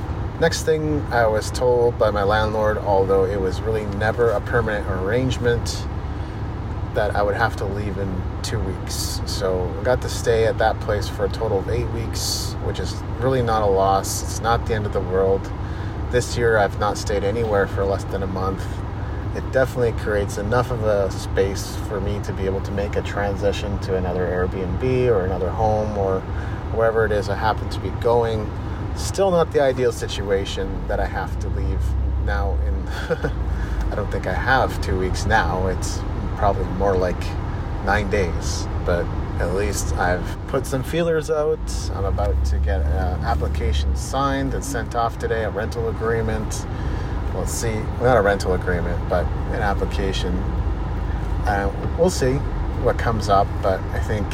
Next 0.41 0.63
thing 0.63 1.03
I 1.11 1.27
was 1.27 1.51
told 1.51 1.99
by 1.99 2.11
my 2.11 2.23
landlord, 2.23 2.79
although 2.79 3.25
it 3.25 3.41
was 3.41 3.61
really 3.61 3.87
never 3.97 4.31
a 4.31 4.41
permanent 4.41 4.89
arrangement, 4.89 5.87
that 6.95 7.17
I 7.17 7.23
would 7.23 7.35
have 7.35 7.57
to 7.57 7.65
leave 7.65 7.99
in 7.99 8.23
two 8.43 8.59
weeks. 8.59 9.21
So 9.27 9.73
I 9.81 9.85
got 9.85 10.03
to 10.03 10.09
stay 10.09 10.47
at 10.47 10.59
that 10.59 10.79
place 10.81 11.09
for 11.09 11.25
a 11.25 11.29
total 11.29 11.59
of 11.61 11.69
eight 11.69 11.89
weeks, 11.91 12.55
which 12.65 12.79
is 12.79 12.95
really 13.19 13.43
not 13.43 13.63
a 13.63 13.67
loss. 13.67 14.23
It's 14.23 14.41
not 14.41 14.67
the 14.67 14.75
end 14.75 14.87
of 14.87 14.93
the 14.93 15.01
world. 15.01 15.51
This 16.11 16.37
year 16.37 16.59
I've 16.59 16.79
not 16.79 16.99
stayed 16.99 17.25
anywhere 17.25 17.67
for 17.67 17.85
less 17.85 18.05
than 18.05 18.23
a 18.23 18.27
month. 18.27 18.65
It 19.35 19.51
definitely 19.51 19.93
creates 19.93 20.37
enough 20.37 20.71
of 20.71 20.85
a 20.85 21.11
space 21.11 21.77
for 21.89 22.01
me 22.01 22.21
to 22.25 22.33
be 22.35 22.45
able 22.45 22.61
to 22.63 22.71
make 22.71 22.97
a 22.97 23.03
transition 23.03 23.79
to 23.81 23.97
another 23.97 24.27
Airbnb 24.27 25.09
or 25.09 25.25
another 25.25 25.49
home 25.49 25.97
or 25.97 26.21
wherever 26.75 27.07
it 27.07 27.13
is 27.13 27.29
I 27.29 27.37
happen 27.37 27.69
to 27.71 27.81
be 27.81 27.91
going 28.03 28.51
Still 28.97 29.31
not 29.31 29.53
the 29.53 29.63
ideal 29.63 29.91
situation 29.91 30.87
that 30.87 31.01
I 31.01 31.07
have 31.07 31.39
to 31.41 31.49
leave 31.49 31.81
now 32.25 32.59
in 32.67 32.89
I 33.91 33.95
don't 33.95 34.11
think 34.11 34.27
I 34.27 34.35
have 34.35 34.81
2 34.83 34.99
weeks 34.99 35.27
now. 35.27 35.67
It's 35.67 35.99
probably 36.43 36.65
more 36.73 36.97
like 36.97 37.23
9 37.85 38.11
days, 38.11 38.67
but 38.85 39.07
at 39.39 39.55
least 39.55 39.95
I've 39.95 40.27
put 40.49 40.67
some 40.67 40.83
feelers 40.83 41.31
out. 41.31 41.61
I'm 41.95 42.05
about 42.05 42.45
to 42.47 42.59
get 42.59 42.81
an 42.81 43.23
application 43.25 43.95
signed 43.95 44.53
and 44.53 44.65
sent 44.65 44.97
off 44.97 45.21
today, 45.21 45.45
a 45.45 45.51
rental 45.51 45.89
agreement. 45.89 46.67
We'll 47.33 47.47
see, 47.47 47.77
not 48.01 48.17
a 48.17 48.23
rental 48.23 48.55
agreement, 48.55 49.09
but 49.09 49.25
an 49.55 49.63
application. 49.63 50.35
Uh, 51.47 51.71
we'll 51.97 52.11
see 52.11 52.33
what 52.83 52.99
comes 52.99 53.29
up, 53.29 53.47
but 53.63 53.79
I 53.93 54.01
think 54.01 54.27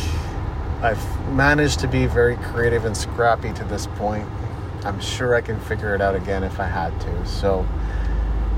I've 0.81 1.05
managed 1.35 1.79
to 1.81 1.89
be 1.89 2.07
very 2.07 2.37
creative 2.37 2.87
and 2.87 2.97
scrappy 2.97 3.53
to 3.53 3.65
this 3.65 3.87
point. 3.87 4.27
I'm 4.83 4.99
sure 4.99 5.35
I 5.35 5.43
can 5.43 5.61
figure 5.61 5.95
it 5.95 6.01
out 6.01 6.15
again 6.15 6.43
if 6.43 6.59
I 6.59 6.69
had 6.69 6.99
to. 7.03 7.27
So, 7.27 7.67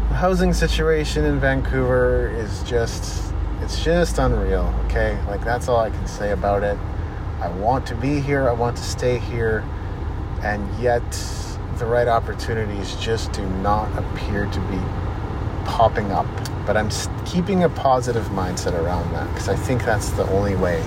the 0.09 0.14
housing 0.14 0.52
situation 0.52 1.25
in 1.25 1.40
Vancouver 1.40 2.28
is 2.28 2.62
just 2.62 3.29
it's 3.70 3.84
just 3.84 4.18
unreal, 4.18 4.74
okay? 4.86 5.16
Like 5.28 5.44
that's 5.44 5.68
all 5.68 5.78
I 5.78 5.90
can 5.90 6.04
say 6.08 6.32
about 6.32 6.64
it. 6.64 6.76
I 7.40 7.48
want 7.50 7.86
to 7.86 7.94
be 7.94 8.18
here, 8.18 8.48
I 8.48 8.52
want 8.52 8.76
to 8.76 8.82
stay 8.82 9.18
here, 9.18 9.60
and 10.42 10.68
yet 10.82 11.04
the 11.78 11.86
right 11.86 12.08
opportunities 12.08 12.96
just 12.96 13.30
do 13.30 13.48
not 13.48 13.96
appear 13.96 14.46
to 14.46 14.60
be 14.62 14.78
popping 15.70 16.10
up. 16.10 16.26
But 16.66 16.76
I'm 16.76 16.90
keeping 17.24 17.62
a 17.62 17.68
positive 17.68 18.24
mindset 18.30 18.72
around 18.72 19.12
that 19.12 19.28
because 19.28 19.48
I 19.48 19.54
think 19.54 19.84
that's 19.84 20.10
the 20.10 20.28
only 20.30 20.56
way. 20.56 20.80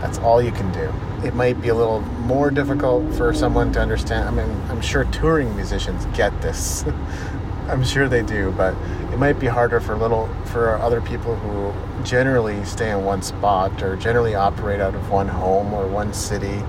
That's 0.00 0.18
all 0.18 0.42
you 0.42 0.52
can 0.52 0.70
do. 0.72 0.92
It 1.26 1.34
might 1.34 1.58
be 1.62 1.68
a 1.68 1.74
little 1.74 2.02
more 2.02 2.50
difficult 2.50 3.14
for 3.14 3.32
someone 3.32 3.72
to 3.72 3.80
understand. 3.80 4.28
I 4.28 4.30
mean, 4.30 4.60
I'm 4.68 4.82
sure 4.82 5.04
touring 5.04 5.56
musicians 5.56 6.04
get 6.14 6.38
this. 6.42 6.84
I'm 7.68 7.82
sure 7.82 8.08
they 8.08 8.22
do, 8.22 8.52
but 8.58 8.74
it 9.16 9.18
might 9.18 9.40
be 9.40 9.46
harder 9.46 9.80
for 9.80 9.96
little 9.96 10.28
for 10.44 10.76
other 10.76 11.00
people 11.00 11.36
who 11.36 11.72
generally 12.04 12.62
stay 12.66 12.90
in 12.90 13.02
one 13.02 13.22
spot 13.22 13.82
or 13.82 13.96
generally 13.96 14.34
operate 14.34 14.78
out 14.78 14.94
of 14.94 15.10
one 15.10 15.26
home 15.26 15.72
or 15.72 15.86
one 15.88 16.12
city 16.12 16.62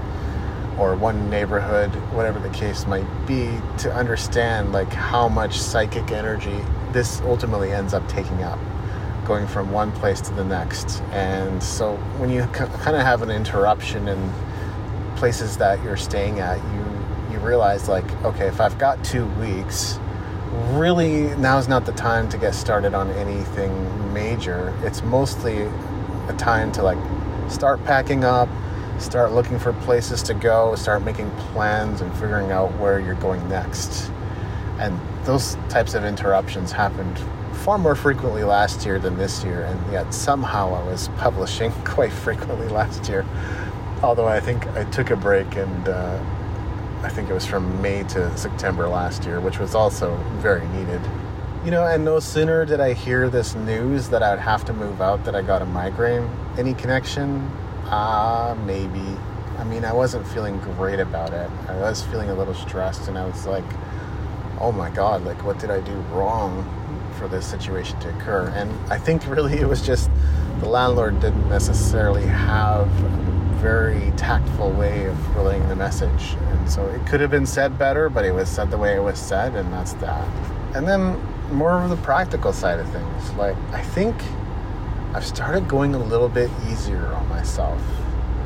or 0.80 0.96
one 0.96 1.30
neighborhood, 1.30 1.90
whatever 2.14 2.40
the 2.40 2.50
case 2.52 2.88
might 2.88 3.06
be, 3.26 3.60
to 3.78 3.94
understand 3.94 4.72
like 4.72 4.88
how 4.94 5.28
much 5.28 5.60
psychic 5.60 6.10
energy 6.12 6.58
this 6.94 7.20
ultimately 7.24 7.74
ends 7.74 7.94
up 7.94 8.08
taking 8.08 8.42
up, 8.44 8.60
going 9.26 9.46
from 9.46 9.70
one 9.70 9.92
place 9.92 10.22
to 10.22 10.34
the 10.34 10.46
next. 10.46 11.02
And 11.12 11.62
so 11.62 11.98
when 12.18 12.30
you 12.30 12.44
kind 12.46 12.96
of 12.96 13.02
have 13.02 13.24
an 13.24 13.30
interruption 13.30 14.08
in 14.08 14.34
places 15.18 15.58
that 15.58 15.84
you're 15.84 15.98
staying 15.98 16.40
at, 16.40 16.60
you 16.74 16.86
you 17.30 17.40
realize 17.46 17.90
like, 17.90 18.10
okay, 18.24 18.48
if 18.48 18.62
I've 18.62 18.78
got 18.78 19.04
two 19.04 19.26
weeks 19.32 20.00
really 20.78 21.36
now's 21.38 21.68
not 21.68 21.86
the 21.86 21.92
time 21.92 22.30
to 22.30 22.38
get 22.38 22.56
started 22.56 22.94
on 22.94 23.12
anything 23.12 24.14
major. 24.14 24.74
It's 24.84 25.04
mostly 25.04 25.64
a 26.28 26.36
time 26.38 26.72
to 26.74 26.84
like 26.84 26.98
start 27.50 27.84
packing 27.84 28.24
up, 28.24 28.50
start 29.00 29.32
looking 29.32 29.60
for 29.60 29.74
places 29.74 30.22
to 30.24 30.34
go, 30.34 30.76
start 30.76 31.04
making 31.04 31.30
plans 31.32 32.02
and 32.02 32.12
figuring 32.14 32.52
out 32.52 32.74
where 32.78 33.00
you're 33.00 33.16
going 33.16 33.48
next. 33.50 34.12
And 34.80 35.00
those 35.24 35.58
types 35.70 35.94
of 35.94 36.04
interruptions 36.04 36.72
happened 36.72 37.20
far 37.58 37.78
more 37.78 37.96
frequently 37.96 38.44
last 38.44 38.86
year 38.86 39.00
than 39.00 39.18
this 39.18 39.44
year, 39.44 39.64
and 39.64 39.92
yet 39.92 40.14
somehow 40.14 40.74
I 40.74 40.84
was 40.84 41.10
publishing 41.18 41.72
quite 41.84 42.12
frequently 42.12 42.68
last 42.70 43.10
year. 43.10 43.26
Although 44.04 44.28
I 44.28 44.40
think 44.40 44.68
I 44.68 44.84
took 44.86 45.10
a 45.10 45.16
break 45.16 45.56
and 45.56 45.90
uh, 45.90 46.20
I 47.04 47.10
think 47.10 47.30
it 47.30 47.34
was 47.34 47.46
from 47.46 47.82
May 47.82 48.04
to 48.04 48.36
September 48.38 48.88
last 48.88 49.24
year, 49.24 49.40
which 49.40 49.60
was 49.60 49.76
also 49.76 50.16
very 50.38 50.68
needed. 50.70 51.02
You 51.64 51.72
know, 51.72 51.86
and 51.86 52.04
no 52.04 52.20
sooner 52.20 52.66
did 52.66 52.80
I 52.80 52.94
hear 52.94 53.30
this 53.30 53.56
news 53.56 54.10
that 54.10 54.24
I 54.24 54.32
would 54.32 54.40
have 54.40 54.66
to 54.66 54.74
move 54.74 55.02
out 55.02 55.24
that 55.26 55.36
I 55.36 55.42
got 55.42 55.62
a 55.62 55.66
migraine. 55.66 56.30
Any 56.58 56.74
connection? 56.74 57.52
Ah, 57.86 58.52
uh, 58.52 58.56
maybe. 58.56 59.18
I 59.58 59.64
mean, 59.64 59.86
I 59.86 59.94
wasn't 59.94 60.28
feeling 60.28 60.60
great 60.60 61.00
about 61.00 61.34
it. 61.34 61.50
I 61.68 61.76
was 61.76 62.04
feeling 62.04 62.30
a 62.30 62.36
little 62.36 62.54
stressed, 62.54 63.08
and 63.08 63.18
I 63.18 63.26
was 63.26 63.46
like, 63.46 63.66
oh 64.60 64.72
my 64.72 64.90
god, 64.90 65.24
like, 65.24 65.44
what 65.44 65.60
did 65.60 65.70
I 65.70 65.82
do 65.82 65.94
wrong 66.14 66.66
for 67.18 67.28
this 67.28 67.46
situation 67.46 68.00
to 68.00 68.10
occur? 68.10 68.52
And 68.56 68.72
I 68.92 68.98
think 68.98 69.28
really 69.28 69.60
it 69.60 69.68
was 69.68 69.86
just 69.86 70.10
the 70.60 70.70
landlord 70.70 71.20
didn't 71.20 71.48
necessarily 71.50 72.26
have 72.26 72.90
very 73.58 74.12
tactful 74.18 74.72
way 74.72 75.06
of 75.06 75.36
relaying 75.36 75.68
the 75.68 75.76
message. 75.76 76.36
And 76.50 76.70
so 76.70 76.86
it 76.88 77.06
could 77.06 77.20
have 77.22 77.32
been 77.32 77.46
said 77.46 77.78
better, 77.78 78.10
but 78.10 78.26
it 78.26 78.32
was 78.32 78.50
said 78.50 78.72
the 78.72 78.78
way 78.78 78.96
it 78.96 79.04
was 79.04 79.20
said, 79.20 79.56
and 79.56 79.72
that's 79.74 79.94
that. 79.94 80.28
And 80.76 80.88
then 80.88 81.20
more 81.52 81.82
of 81.82 81.90
the 81.90 81.98
practical 81.98 82.54
side 82.54 82.80
of 82.80 82.90
things. 82.92 83.34
Like, 83.34 83.58
I 83.72 83.82
think 83.82 84.16
I've 85.14 85.26
started 85.26 85.68
going 85.68 85.96
a 85.96 86.00
little 86.00 86.30
bit 86.30 86.52
easier 86.70 87.08
on 87.08 87.28
myself. 87.30 87.82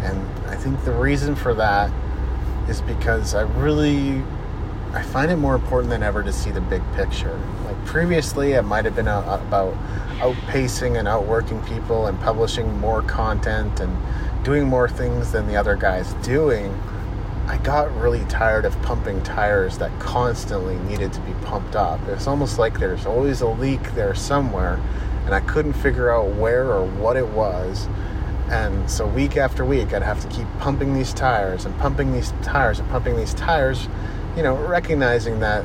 And 0.02 0.20
I 0.48 0.56
think 0.56 0.84
the 0.84 0.94
reason 0.94 1.36
for 1.36 1.54
that 1.56 1.92
is 2.70 2.82
because 2.82 3.36
I 3.36 3.42
really 3.42 4.24
I 4.94 5.02
find 5.04 5.32
it 5.32 5.38
more 5.38 5.56
important 5.56 5.90
than 5.90 6.04
ever 6.04 6.22
to 6.22 6.34
see 6.34 6.52
the 6.52 6.60
big 6.60 6.82
picture. 6.96 7.40
Like 7.64 7.86
previously, 7.86 8.54
it 8.54 8.64
might 8.64 8.84
have 8.84 8.96
been 8.96 9.08
about 9.08 9.74
outpacing 10.20 11.00
and 11.00 11.08
outworking 11.08 11.62
people 11.64 12.08
and 12.08 12.20
publishing 12.20 12.78
more 12.80 13.02
content 13.04 13.80
and 13.80 13.96
doing 14.44 14.66
more 14.66 14.90
things 14.90 15.32
than 15.32 15.48
the 15.48 15.56
other 15.56 15.76
guy's 15.76 16.14
doing, 16.16 16.74
I 17.48 17.58
got 17.58 17.94
really 17.96 18.24
tired 18.26 18.66
of 18.66 18.80
pumping 18.82 19.22
tires 19.24 19.78
that 19.80 19.98
constantly 20.00 20.78
needed 20.90 21.12
to 21.14 21.20
be 21.22 21.34
pumped 21.46 21.76
up. 21.76 22.00
It's 22.08 22.28
almost 22.28 22.58
like 22.58 22.80
there's 22.80 23.06
always 23.06 23.42
a 23.42 23.48
leak 23.48 23.94
there 23.94 24.16
somewhere, 24.16 24.80
and 25.26 25.36
I 25.36 25.42
couldn't 25.42 25.74
figure 25.74 26.12
out 26.12 26.36
where 26.36 26.72
or 26.72 26.86
what 26.86 27.18
it 27.18 27.28
was. 27.28 27.88
And 28.50 28.90
so, 28.90 29.08
week 29.08 29.38
after 29.38 29.64
week, 29.64 29.94
I'd 29.94 30.04
have 30.04 30.22
to 30.22 30.28
keep 30.28 30.48
pumping 30.60 30.94
these 30.94 31.14
tires 31.14 31.66
and 31.66 31.78
pumping 31.78 32.12
these 32.14 32.34
tires 32.42 32.80
and 32.80 32.90
pumping 32.90 33.16
these 33.16 33.34
tires, 33.34 33.88
you 34.36 34.44
know, 34.44 34.56
recognizing 34.56 35.40
that 35.40 35.64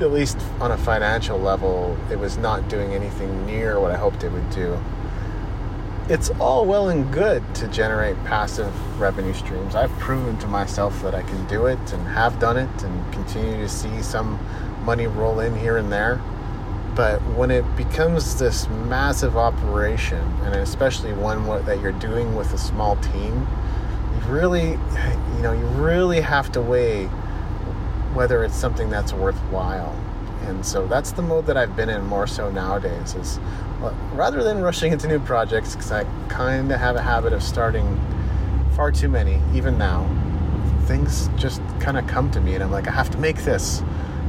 at 0.00 0.12
least 0.12 0.38
on 0.60 0.70
a 0.70 0.78
financial 0.78 1.38
level, 1.38 1.96
it 2.10 2.18
was 2.18 2.38
not 2.38 2.68
doing 2.68 2.92
anything 2.92 3.46
near 3.46 3.80
what 3.80 3.90
I 3.90 3.96
hoped 3.96 4.22
it 4.22 4.30
would 4.30 4.48
do 4.50 4.78
it's 6.08 6.30
all 6.40 6.64
well 6.64 6.88
and 6.88 7.12
good 7.12 7.42
to 7.56 7.68
generate 7.68 8.16
passive 8.24 8.72
revenue 8.98 9.34
streams. 9.34 9.74
I've 9.74 9.92
proven 9.98 10.38
to 10.38 10.46
myself 10.46 11.02
that 11.02 11.14
I 11.14 11.22
can 11.22 11.46
do 11.46 11.66
it 11.66 11.78
and 11.92 12.06
have 12.08 12.38
done 12.38 12.56
it 12.56 12.82
and 12.82 13.12
continue 13.12 13.58
to 13.58 13.68
see 13.68 14.02
some 14.02 14.38
money 14.84 15.06
roll 15.06 15.40
in 15.40 15.54
here 15.54 15.76
and 15.76 15.92
there. 15.92 16.20
But 16.94 17.20
when 17.36 17.50
it 17.50 17.76
becomes 17.76 18.38
this 18.38 18.68
massive 18.68 19.36
operation, 19.36 20.24
and 20.44 20.54
especially 20.54 21.12
one 21.12 21.46
that 21.66 21.80
you're 21.80 21.92
doing 21.92 22.34
with 22.34 22.54
a 22.54 22.58
small 22.58 22.96
team, 22.96 23.46
you 24.14 24.32
really, 24.32 24.70
you 24.70 25.42
know, 25.42 25.52
you 25.52 25.66
really 25.66 26.22
have 26.22 26.50
to 26.52 26.62
weigh 26.62 27.04
whether 28.14 28.42
it's 28.42 28.56
something 28.56 28.88
that's 28.88 29.12
worthwhile. 29.12 29.94
And 30.46 30.64
so 30.64 30.86
that's 30.86 31.12
the 31.12 31.22
mode 31.22 31.44
that 31.46 31.58
I've 31.58 31.76
been 31.76 31.90
in 31.90 32.02
more 32.04 32.26
so 32.26 32.50
nowadays. 32.50 33.14
Is 33.14 33.38
rather 34.14 34.42
than 34.42 34.60
rushing 34.60 34.92
into 34.92 35.08
new 35.08 35.20
projects, 35.20 35.74
because 35.74 35.92
I 35.92 36.04
kind 36.28 36.70
of 36.72 36.80
have 36.80 36.96
a 36.96 37.02
habit 37.02 37.32
of 37.32 37.42
starting 37.42 37.98
far 38.74 38.92
too 38.92 39.08
many, 39.08 39.40
even 39.54 39.78
now, 39.78 40.08
things 40.86 41.28
just 41.36 41.60
kind 41.80 41.98
of 41.98 42.06
come 42.06 42.30
to 42.30 42.40
me, 42.40 42.54
and 42.54 42.64
I'm 42.64 42.70
like, 42.70 42.88
I 42.88 42.92
have 42.92 43.10
to 43.10 43.18
make 43.18 43.36
this. 43.38 43.82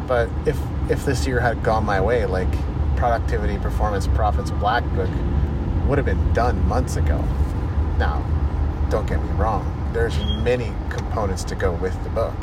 But 0.08 0.30
if 0.46 0.58
if 0.90 1.06
this 1.06 1.28
year 1.28 1.40
had 1.40 1.64
gone 1.64 1.86
my 1.86 2.02
way, 2.02 2.26
like 2.26 2.52
productivity, 2.96 3.58
performance, 3.60 4.08
profits, 4.08 4.52
black 4.52 4.84
book 4.96 5.10
would 5.88 5.98
have 5.98 6.06
been 6.06 6.34
done 6.34 6.68
months 6.68 6.96
ago. 6.96 7.18
Now, 7.98 8.26
don't 8.90 9.08
get 9.08 9.24
me 9.24 9.30
wrong. 9.32 9.90
There's 9.94 10.18
many 10.44 10.74
components 10.90 11.44
to 11.46 11.56
go 11.56 11.74
with 11.74 12.02
the 12.04 12.10
book. 12.10 12.36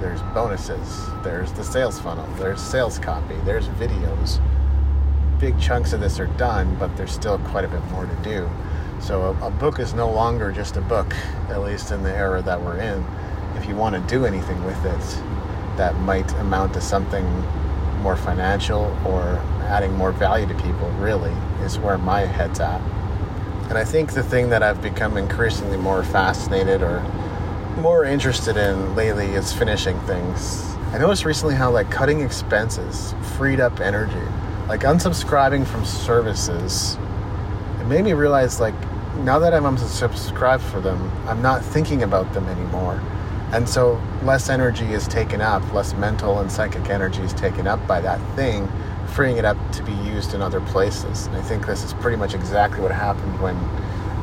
There's 0.00 0.22
bonuses. 0.34 1.06
There's 1.22 1.52
the 1.52 1.62
sales 1.62 2.00
funnel. 2.00 2.26
There's 2.36 2.60
sales 2.60 2.98
copy. 2.98 3.36
There's 3.44 3.68
videos 3.68 4.40
big 5.40 5.58
chunks 5.58 5.94
of 5.94 6.00
this 6.00 6.20
are 6.20 6.26
done, 6.26 6.76
but 6.76 6.94
there's 6.96 7.12
still 7.12 7.38
quite 7.38 7.64
a 7.64 7.68
bit 7.68 7.82
more 7.90 8.04
to 8.04 8.14
do. 8.16 8.48
So 9.00 9.22
a, 9.22 9.46
a, 9.46 9.50
book 9.50 9.78
is 9.78 9.94
no 9.94 10.10
longer 10.10 10.52
just 10.52 10.76
a 10.76 10.82
book, 10.82 11.14
at 11.48 11.62
least 11.62 11.90
in 11.90 12.02
the 12.02 12.14
era 12.14 12.42
that 12.42 12.60
we're 12.60 12.76
in. 12.76 13.02
If 13.56 13.66
you 13.66 13.74
want 13.74 13.94
to 13.94 14.00
do 14.14 14.26
anything 14.26 14.62
with 14.64 14.84
it 14.84 15.22
that 15.78 15.98
might 16.00 16.30
amount 16.34 16.74
to 16.74 16.80
something 16.82 17.24
more 18.02 18.16
financial 18.16 18.94
or 19.06 19.22
adding 19.64 19.94
more 19.94 20.12
value 20.12 20.46
to 20.46 20.54
people, 20.54 20.90
really, 20.98 21.32
is 21.64 21.78
where 21.78 21.96
my 21.96 22.20
head's 22.20 22.60
at. 22.60 22.80
And 23.70 23.78
I 23.78 23.84
think 23.84 24.12
the 24.12 24.22
thing 24.22 24.50
that 24.50 24.62
I've 24.62 24.82
become 24.82 25.16
increasingly 25.16 25.78
more 25.78 26.04
fascinated 26.04 26.82
or 26.82 27.00
more 27.78 28.04
interested 28.04 28.58
in 28.58 28.94
lately 28.94 29.26
is 29.26 29.52
finishing 29.52 29.98
things. 30.00 30.62
I 30.92 30.98
noticed 30.98 31.24
recently 31.24 31.54
how 31.54 31.70
like 31.70 31.90
cutting 31.90 32.20
expenses 32.20 33.14
freed 33.36 33.60
up 33.60 33.80
energy 33.80 34.26
like 34.70 34.82
unsubscribing 34.82 35.66
from 35.66 35.84
services, 35.84 36.96
it 37.80 37.86
made 37.88 38.04
me 38.04 38.12
realize 38.12 38.60
like 38.60 38.74
now 39.16 39.36
that 39.36 39.52
I'm 39.52 39.64
unsubscribed 39.64 40.60
for 40.60 40.80
them, 40.80 41.10
I'm 41.26 41.42
not 41.42 41.64
thinking 41.64 42.04
about 42.04 42.32
them 42.34 42.46
anymore. 42.46 43.02
And 43.52 43.68
so 43.68 44.00
less 44.22 44.48
energy 44.48 44.92
is 44.92 45.08
taken 45.08 45.40
up, 45.40 45.72
less 45.72 45.92
mental 45.94 46.38
and 46.38 46.52
psychic 46.52 46.88
energy 46.88 47.20
is 47.20 47.32
taken 47.34 47.66
up 47.66 47.84
by 47.88 48.00
that 48.02 48.20
thing, 48.36 48.70
freeing 49.08 49.38
it 49.38 49.44
up 49.44 49.56
to 49.72 49.82
be 49.82 49.92
used 50.08 50.34
in 50.34 50.40
other 50.40 50.60
places. 50.60 51.26
And 51.26 51.34
I 51.34 51.42
think 51.42 51.66
this 51.66 51.82
is 51.82 51.92
pretty 51.94 52.16
much 52.16 52.32
exactly 52.32 52.80
what 52.80 52.92
happened 52.92 53.42
when 53.42 53.56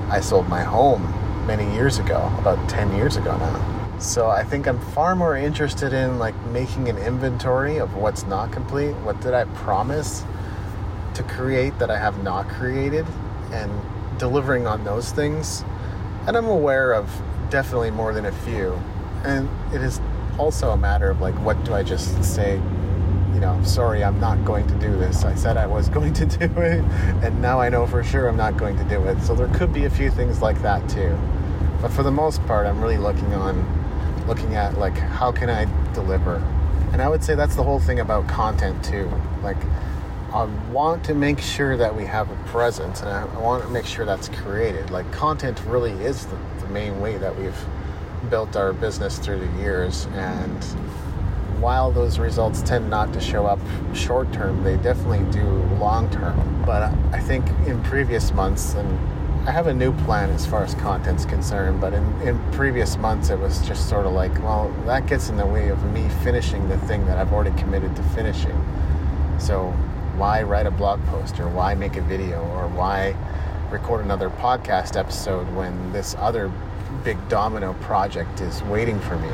I 0.10 0.22
sold 0.22 0.48
my 0.48 0.64
home 0.64 1.04
many 1.46 1.70
years 1.74 2.00
ago, 2.00 2.34
about 2.40 2.70
10 2.70 2.96
years 2.96 3.18
ago 3.18 3.36
now. 3.36 3.77
So 4.00 4.30
I 4.30 4.44
think 4.44 4.68
I'm 4.68 4.80
far 4.92 5.16
more 5.16 5.36
interested 5.36 5.92
in 5.92 6.20
like 6.20 6.36
making 6.48 6.88
an 6.88 6.98
inventory 6.98 7.78
of 7.78 7.96
what's 7.96 8.26
not 8.26 8.52
complete, 8.52 8.94
what 8.98 9.20
did 9.22 9.34
I 9.34 9.46
promise 9.46 10.24
to 11.16 11.24
create 11.24 11.80
that 11.80 11.90
I 11.90 11.98
have 11.98 12.22
not 12.22 12.48
created? 12.48 13.08
And 13.52 13.72
delivering 14.20 14.68
on 14.68 14.84
those 14.84 15.12
things. 15.12 15.64
And 16.28 16.36
I'm 16.36 16.48
aware 16.48 16.94
of 16.94 17.10
definitely 17.50 17.92
more 17.92 18.14
than 18.14 18.26
a 18.26 18.32
few. 18.32 18.80
And 19.24 19.50
it 19.74 19.82
is 19.82 20.00
also 20.38 20.72
a 20.72 20.78
matter 20.78 21.10
of 21.10 21.20
like 21.20 21.34
what 21.44 21.64
do 21.66 21.74
i 21.74 21.82
just 21.82 22.24
say 22.24 22.62
you 23.34 23.40
know 23.40 23.60
sorry 23.64 24.04
i'm 24.04 24.20
not 24.20 24.44
going 24.46 24.68
to 24.68 24.76
do 24.76 24.96
this. 24.98 25.26
I 25.26 25.34
said 25.34 25.58
i 25.58 25.66
was 25.66 25.90
going 25.98 26.14
to 26.14 26.26
do 26.26 26.46
it 26.62 26.84
and 27.24 27.42
now 27.42 27.60
i 27.60 27.70
know 27.70 27.88
for 27.88 28.04
sure 28.04 28.28
i'm 28.28 28.38
not 28.38 28.56
going 28.58 28.78
to 28.78 28.84
do 28.84 29.04
it. 29.06 29.20
So 29.22 29.34
there 29.34 29.48
could 29.48 29.74
be 29.74 29.86
a 29.86 29.90
few 29.90 30.12
things 30.12 30.42
like 30.42 30.62
that 30.62 30.88
too. 30.88 31.18
But 31.82 31.92
for 31.92 32.04
the 32.04 32.12
most 32.12 32.46
part 32.46 32.68
i'm 32.68 32.80
really 32.80 32.98
looking 32.98 33.34
on 33.34 33.87
looking 34.28 34.56
at 34.56 34.78
like 34.78 34.98
how 34.98 35.32
can 35.32 35.50
i 35.50 35.66
deliver 35.94 36.36
and 36.92 37.02
i 37.02 37.08
would 37.08 37.24
say 37.24 37.36
that's 37.36 37.56
the 37.56 37.64
whole 37.64 37.80
thing 37.80 38.00
about 38.00 38.28
content 38.28 38.84
too 38.84 39.10
like 39.42 39.58
I 40.34 40.44
want 40.72 41.06
to 41.06 41.16
make 41.16 41.40
sure 41.40 41.78
that 41.78 41.96
we 41.96 42.04
have 42.04 42.30
a 42.30 42.36
presence 42.50 43.00
and 43.00 43.10
I 43.10 43.24
want 43.40 43.64
to 43.64 43.70
make 43.70 43.86
sure 43.86 44.06
that's 44.06 44.28
created. 44.28 44.92
Like, 44.92 45.10
content 45.14 45.60
really 45.66 45.94
is 45.94 46.26
the, 46.26 46.38
the 46.60 46.68
main 46.68 47.00
way 47.00 47.18
that 47.18 47.36
we've 47.40 47.58
built 48.30 48.58
our 48.58 48.74
business 48.74 49.18
through 49.20 49.40
the 49.40 49.62
years 49.62 50.06
and 50.14 50.64
while 51.60 51.92
those 51.92 52.20
results 52.20 52.62
tend 52.62 52.90
not 52.90 53.14
to 53.14 53.20
show 53.20 53.46
up 53.46 53.60
short 53.94 54.32
term, 54.32 54.64
they 54.64 54.78
definitely 54.78 55.26
do 55.32 55.44
long 55.80 56.10
term. 56.12 56.64
But 56.66 56.84
I 57.12 57.20
think 57.20 57.48
in 57.66 57.82
previous 57.84 58.32
months, 58.34 58.76
and 58.76 59.00
I 59.48 59.52
have 59.52 59.68
a 59.68 59.74
new 59.74 59.94
plan 60.04 60.30
as 60.32 60.46
far 60.46 60.66
as 60.66 60.74
content's 60.74 61.24
concerned, 61.24 61.80
but 61.80 61.94
in, 61.94 62.04
in 62.22 62.38
previous 62.52 62.98
months, 62.98 63.30
it 63.30 63.40
was 63.40 63.66
just 63.66 63.88
sort 63.88 64.06
of 64.06 64.12
like, 64.12 64.34
well, 64.44 64.70
that 64.86 65.08
gets 65.08 65.30
in 65.30 65.38
the 65.38 65.46
way 65.46 65.70
of 65.70 65.82
me 65.94 66.10
finishing 66.22 66.68
the 66.68 66.78
thing 66.80 67.06
that 67.06 67.18
I've 67.18 67.32
already 67.32 67.58
committed 67.58 67.96
to 67.96 68.04
finishing. 68.04 68.62
So 69.40 69.70
why 70.18 70.44
write 70.44 70.66
a 70.66 70.72
blog 70.72 71.02
post 71.06 71.40
or 71.40 71.48
why 71.48 71.76
make 71.76 71.96
a 71.96 72.02
video 72.02 72.42
or 72.58 72.68
why 72.68 73.16
record 73.72 74.04
another 74.04 74.30
podcast 74.30 75.00
episode 75.00 75.50
when 75.56 75.94
this 75.94 76.14
other 76.20 76.52
big 77.06 77.18
domino 77.30 77.72
project 77.76 78.42
is 78.42 78.62
waiting 78.64 79.00
for 79.00 79.18
me. 79.18 79.32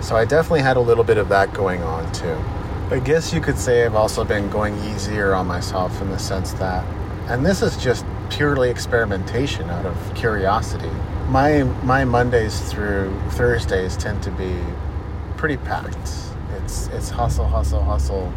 So 0.00 0.14
I 0.14 0.26
definitely 0.26 0.62
had 0.62 0.76
a 0.76 0.80
little 0.80 1.02
bit 1.02 1.18
of 1.18 1.28
that 1.30 1.52
going 1.52 1.82
on 1.82 2.12
too. 2.12 2.38
I 2.94 3.00
guess 3.00 3.34
you 3.34 3.40
could 3.40 3.58
say 3.58 3.84
I've 3.84 3.96
also 3.96 4.22
been 4.22 4.48
going 4.48 4.78
easier 4.84 5.34
on 5.34 5.48
myself 5.48 6.00
in 6.00 6.08
the 6.10 6.18
sense 6.18 6.52
that, 6.52 6.84
and 7.28 7.44
this 7.44 7.62
is 7.62 7.76
just 7.76 8.04
purely 8.30 8.70
experimentation 8.70 9.68
out 9.70 9.86
of 9.86 10.14
curiosity. 10.14 10.90
My 11.28 11.62
my 11.82 12.04
Mondays 12.04 12.60
through 12.72 13.18
Thursdays 13.30 13.96
tend 13.96 14.22
to 14.22 14.30
be 14.30 14.58
pretty 15.36 15.56
packed. 15.56 15.96
It's 16.62 16.88
it's 16.88 17.10
hustle, 17.10 17.46
hustle, 17.46 17.82
hustle 17.82 18.32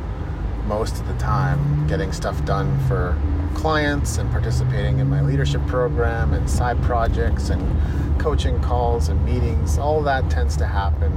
most 0.65 0.99
of 0.99 1.07
the 1.07 1.15
time, 1.15 1.87
getting 1.87 2.11
stuff 2.11 2.43
done 2.45 2.77
for 2.87 3.17
clients 3.55 4.17
and 4.17 4.29
participating 4.31 4.99
in 4.99 5.09
my 5.09 5.21
leadership 5.21 5.65
program 5.65 6.33
and 6.33 6.49
side 6.49 6.81
projects 6.83 7.49
and 7.49 8.19
coaching 8.19 8.61
calls 8.61 9.09
and 9.09 9.23
meetings. 9.25 9.77
All 9.77 10.01
that 10.03 10.29
tends 10.29 10.55
to 10.57 10.65
happen 10.65 11.11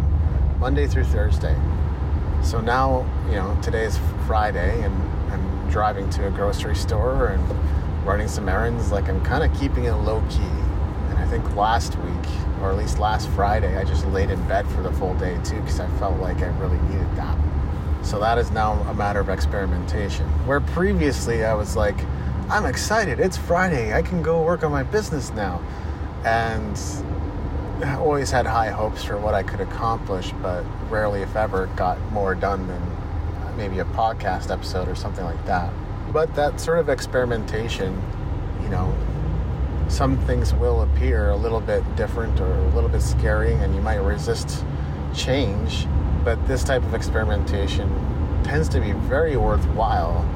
Monday 0.59 0.87
through 0.87 1.05
Thursday. 1.05 1.57
So 2.42 2.61
now, 2.61 3.07
you 3.27 3.37
know, 3.37 3.59
today 3.62 3.85
is 3.85 3.99
Friday 4.27 4.83
and 4.83 4.94
I'm 5.31 5.70
driving 5.70 6.09
to 6.11 6.27
a 6.27 6.31
grocery 6.31 6.75
store 6.75 7.29
and 7.29 7.42
running 8.05 8.29
some 8.29 8.49
errands. 8.49 8.93
Like 8.93 9.09
I'm 9.09 9.23
kind 9.25 9.45
of 9.45 9.59
keeping 9.61 9.85
it 9.85 9.93
low 9.93 10.21
key. 10.31 10.43
And 11.09 11.19
I 11.19 11.27
think 11.27 11.57
last 11.57 11.97
week, 11.99 12.29
or 12.61 12.71
at 12.71 12.77
least 12.77 12.99
last 12.99 13.29
Friday, 13.31 13.77
I 13.77 13.85
just 13.85 14.07
laid 14.09 14.31
in 14.31 14.43
bed 14.49 14.67
for 14.69 14.83
the 14.83 14.93
full 14.93 15.15
day 15.15 15.38
too 15.45 15.61
because 15.61 15.81
I 15.81 15.88
felt 15.99 16.19
like 16.21 16.38
I 16.38 16.49
really 16.59 16.79
needed 16.88 17.17
that. 17.17 17.38
So 18.03 18.19
that 18.21 18.38
is 18.38 18.51
now 18.51 18.73
a 18.88 18.95
matter 18.95 19.21
of 19.21 19.29
experimentation. 19.29 20.27
Where 20.47 20.61
previously 20.61 21.45
I 21.45 21.55
was 21.55 21.77
like, 21.77 21.97
I'm 22.49 22.67
excited. 22.67 23.21
It's 23.21 23.37
Friday. 23.37 23.95
I 23.95 24.03
can 24.03 24.23
go 24.23 24.43
work 24.43 24.65
on 24.65 24.73
my 24.73 24.83
business 24.83 25.31
now. 25.31 25.62
And 26.25 26.79
I 27.85 27.97
always 27.97 28.31
had 28.31 28.47
high 28.47 28.71
hopes 28.71 29.03
for 29.03 29.19
what 29.19 29.35
I 29.35 29.43
could 29.43 29.61
accomplish, 29.61 30.33
but 30.43 30.65
rarely, 30.91 31.23
if 31.23 31.35
ever, 31.35 31.67
got 31.77 31.99
more 32.12 32.35
done 32.35 32.67
than 32.67 33.57
maybe 33.57 33.79
a 33.79 33.85
podcast 33.85 34.51
episode 34.51 34.88
or 34.88 34.95
something 34.95 35.25
like 35.25 35.45
that. 35.47 35.73
But 36.12 36.35
that 36.35 36.61
sort 36.61 36.79
of 36.79 36.88
experimentation, 36.88 38.01
you 38.62 38.68
know, 38.68 38.94
some 39.88 40.18
things 40.27 40.53
will 40.55 40.83
appear 40.83 41.31
a 41.31 41.37
little 41.37 41.61
bit 41.61 41.83
different 41.96 42.38
or 42.40 42.53
a 42.53 42.68
little 42.75 42.90
bit 42.90 43.03
scary, 43.03 43.55
and 43.55 43.75
you 43.75 43.81
might 43.81 43.96
resist 43.96 44.64
change. 45.14 45.87
But 46.25 46.46
this 46.46 46.64
type 46.64 46.83
of 46.83 46.94
experimentation 46.94 47.88
tends 48.44 48.68
to 48.70 48.81
be 48.81 48.92
very 48.92 49.37
worthwhile 49.37 50.29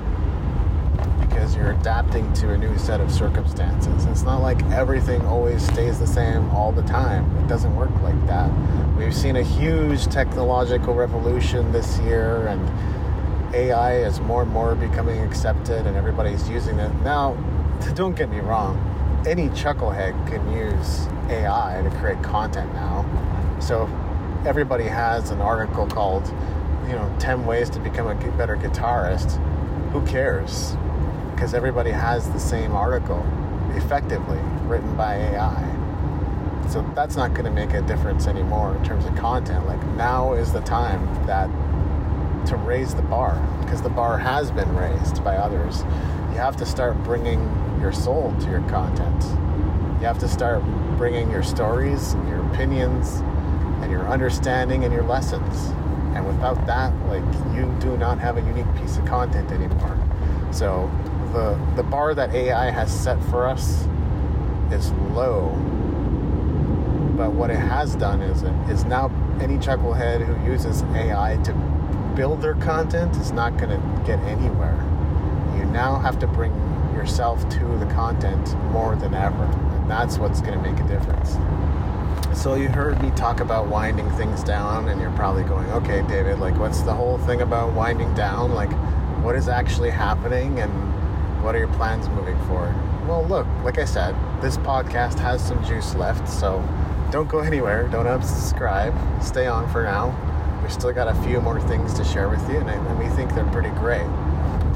because 1.20 1.54
you're 1.54 1.72
adapting 1.72 2.32
to 2.34 2.52
a 2.52 2.58
new 2.58 2.76
set 2.78 3.00
of 3.00 3.10
circumstances. 3.10 4.06
It's 4.06 4.22
not 4.22 4.40
like 4.40 4.62
everything 4.70 5.24
always 5.26 5.62
stays 5.66 5.98
the 5.98 6.06
same 6.06 6.50
all 6.50 6.72
the 6.72 6.82
time. 6.82 7.36
It 7.38 7.48
doesn't 7.48 7.74
work 7.76 7.90
like 8.02 8.26
that. 8.26 8.50
We've 8.96 9.14
seen 9.14 9.36
a 9.36 9.42
huge 9.42 10.06
technological 10.06 10.94
revolution 10.94 11.70
this 11.72 11.98
year, 11.98 12.46
and 12.46 12.66
AI 13.54 13.98
is 13.98 14.20
more 14.20 14.42
and 14.42 14.50
more 14.50 14.74
becoming 14.74 15.20
accepted, 15.20 15.86
and 15.86 15.96
everybody's 15.96 16.48
using 16.48 16.78
it. 16.78 16.92
Now, 17.02 17.34
don't 17.94 18.16
get 18.16 18.30
me 18.30 18.40
wrong, 18.40 18.76
any 19.26 19.48
chucklehead 19.50 20.26
can 20.28 20.50
use 20.52 21.06
AI 21.28 21.82
to 21.82 21.90
create 21.98 22.22
content 22.22 22.72
now. 22.74 23.04
So, 23.60 23.88
everybody 24.46 24.84
has 24.84 25.30
an 25.30 25.40
article 25.40 25.86
called, 25.86 26.26
you 26.86 26.92
know, 26.92 27.14
10 27.18 27.46
ways 27.46 27.70
to 27.70 27.80
become 27.80 28.06
a 28.06 28.14
better 28.36 28.56
guitarist. 28.56 29.42
Who 29.92 30.04
cares? 30.06 30.76
because 31.36 31.52
everybody 31.52 31.90
has 31.90 32.30
the 32.30 32.40
same 32.40 32.74
article 32.74 33.22
effectively 33.74 34.38
written 34.62 34.96
by 34.96 35.16
AI. 35.16 35.72
So 36.70 36.80
that's 36.94 37.14
not 37.14 37.34
going 37.34 37.44
to 37.44 37.50
make 37.50 37.74
a 37.74 37.82
difference 37.82 38.26
anymore 38.26 38.74
in 38.74 38.82
terms 38.82 39.04
of 39.04 39.14
content. 39.16 39.66
Like 39.66 39.84
now 39.96 40.32
is 40.32 40.54
the 40.54 40.62
time 40.62 41.04
that 41.26 41.50
to 42.46 42.56
raise 42.56 42.94
the 42.94 43.02
bar 43.02 43.34
because 43.60 43.82
the 43.82 43.88
bar 43.88 44.18
has 44.18 44.50
been 44.50 44.74
raised 44.76 45.22
by 45.24 45.36
others. 45.36 45.80
You 46.30 46.38
have 46.38 46.56
to 46.56 46.66
start 46.66 47.02
bringing 47.02 47.40
your 47.80 47.92
soul 47.92 48.34
to 48.40 48.50
your 48.50 48.62
content. 48.68 49.24
You 50.00 50.06
have 50.06 50.18
to 50.18 50.28
start 50.28 50.62
bringing 50.96 51.30
your 51.30 51.42
stories, 51.42 52.12
and 52.12 52.28
your 52.28 52.44
opinions, 52.52 53.20
and 53.82 53.90
your 53.90 54.06
understanding 54.08 54.84
and 54.84 54.92
your 54.92 55.02
lessons. 55.02 55.68
And 56.14 56.26
without 56.26 56.66
that, 56.66 56.94
like 57.06 57.24
you 57.54 57.74
do 57.80 57.96
not 57.96 58.18
have 58.18 58.36
a 58.36 58.40
unique 58.40 58.72
piece 58.76 58.96
of 58.96 59.04
content 59.04 59.50
anymore. 59.50 59.98
So 60.52 60.90
the 61.32 61.58
the 61.76 61.82
bar 61.82 62.14
that 62.14 62.34
AI 62.34 62.70
has 62.70 62.92
set 62.92 63.22
for 63.24 63.46
us 63.46 63.86
is 64.70 64.92
low. 65.12 65.50
But 67.16 67.32
what 67.32 67.50
it 67.50 67.58
has 67.58 67.96
done 67.96 68.20
is 68.22 68.42
it 68.42 68.52
is 68.68 68.84
now 68.84 69.10
any 69.40 69.56
chucklehead 69.58 70.24
who 70.24 70.50
uses 70.50 70.82
AI 70.94 71.38
to 71.44 71.52
build 72.16 72.40
their 72.40 72.54
content 72.54 73.14
is 73.16 73.30
not 73.30 73.58
going 73.58 73.70
to 73.70 74.02
get 74.06 74.18
anywhere. 74.20 74.74
You 75.54 75.66
now 75.66 75.98
have 75.98 76.18
to 76.20 76.26
bring 76.26 76.52
yourself 76.94 77.46
to 77.50 77.78
the 77.78 77.86
content 77.92 78.58
more 78.72 78.96
than 78.96 79.14
ever, 79.14 79.44
and 79.44 79.90
that's 79.90 80.16
what's 80.16 80.40
going 80.40 80.54
to 80.54 80.70
make 80.70 80.80
a 80.80 80.88
difference. 80.88 81.36
So 82.34 82.54
you 82.54 82.68
heard 82.68 83.00
me 83.02 83.10
talk 83.10 83.40
about 83.40 83.68
winding 83.68 84.10
things 84.12 84.42
down, 84.42 84.88
and 84.88 84.98
you're 85.00 85.12
probably 85.12 85.44
going, 85.44 85.70
"Okay, 85.72 86.02
David, 86.08 86.38
like, 86.38 86.58
what's 86.58 86.80
the 86.80 86.94
whole 86.94 87.18
thing 87.18 87.42
about 87.42 87.74
winding 87.74 88.12
down? 88.14 88.54
Like, 88.54 88.72
what 89.22 89.36
is 89.36 89.48
actually 89.48 89.90
happening?" 89.90 90.58
And 90.60 90.72
what 91.44 91.54
are 91.54 91.58
your 91.58 91.68
plans 91.68 92.08
moving 92.08 92.38
forward? 92.46 92.74
Well, 93.06 93.24
look, 93.24 93.46
like 93.62 93.78
I 93.78 93.84
said, 93.84 94.16
this 94.40 94.56
podcast 94.56 95.18
has 95.18 95.46
some 95.46 95.62
juice 95.64 95.94
left, 95.94 96.28
so 96.28 96.66
don't 97.10 97.28
go 97.28 97.38
anywhere. 97.50 97.88
Don't 97.88 98.06
unsubscribe. 98.06 98.94
Stay 99.22 99.46
on 99.46 99.68
for 99.70 99.82
now. 99.82 100.14
We've 100.66 100.72
still 100.72 100.92
got 100.92 101.06
a 101.06 101.14
few 101.22 101.40
more 101.40 101.60
things 101.60 101.94
to 101.94 102.02
share 102.02 102.28
with 102.28 102.40
you, 102.50 102.56
and, 102.56 102.68
and 102.68 102.98
we 102.98 103.06
think 103.10 103.32
they're 103.36 103.48
pretty 103.52 103.70
great. 103.78 104.08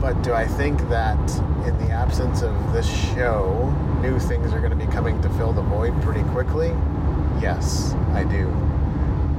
But 0.00 0.22
do 0.22 0.32
I 0.32 0.46
think 0.46 0.78
that 0.88 1.18
in 1.66 1.76
the 1.78 1.90
absence 1.90 2.42
of 2.42 2.72
this 2.72 2.88
show, 2.88 3.74
new 4.00 4.20
things 4.20 4.52
are 4.52 4.60
going 4.60 4.70
to 4.70 4.76
be 4.76 4.86
coming 4.92 5.20
to 5.20 5.28
fill 5.30 5.52
the 5.52 5.62
void 5.62 6.00
pretty 6.00 6.22
quickly? 6.28 6.68
Yes, 7.42 7.92
I 8.12 8.22
do. 8.22 8.46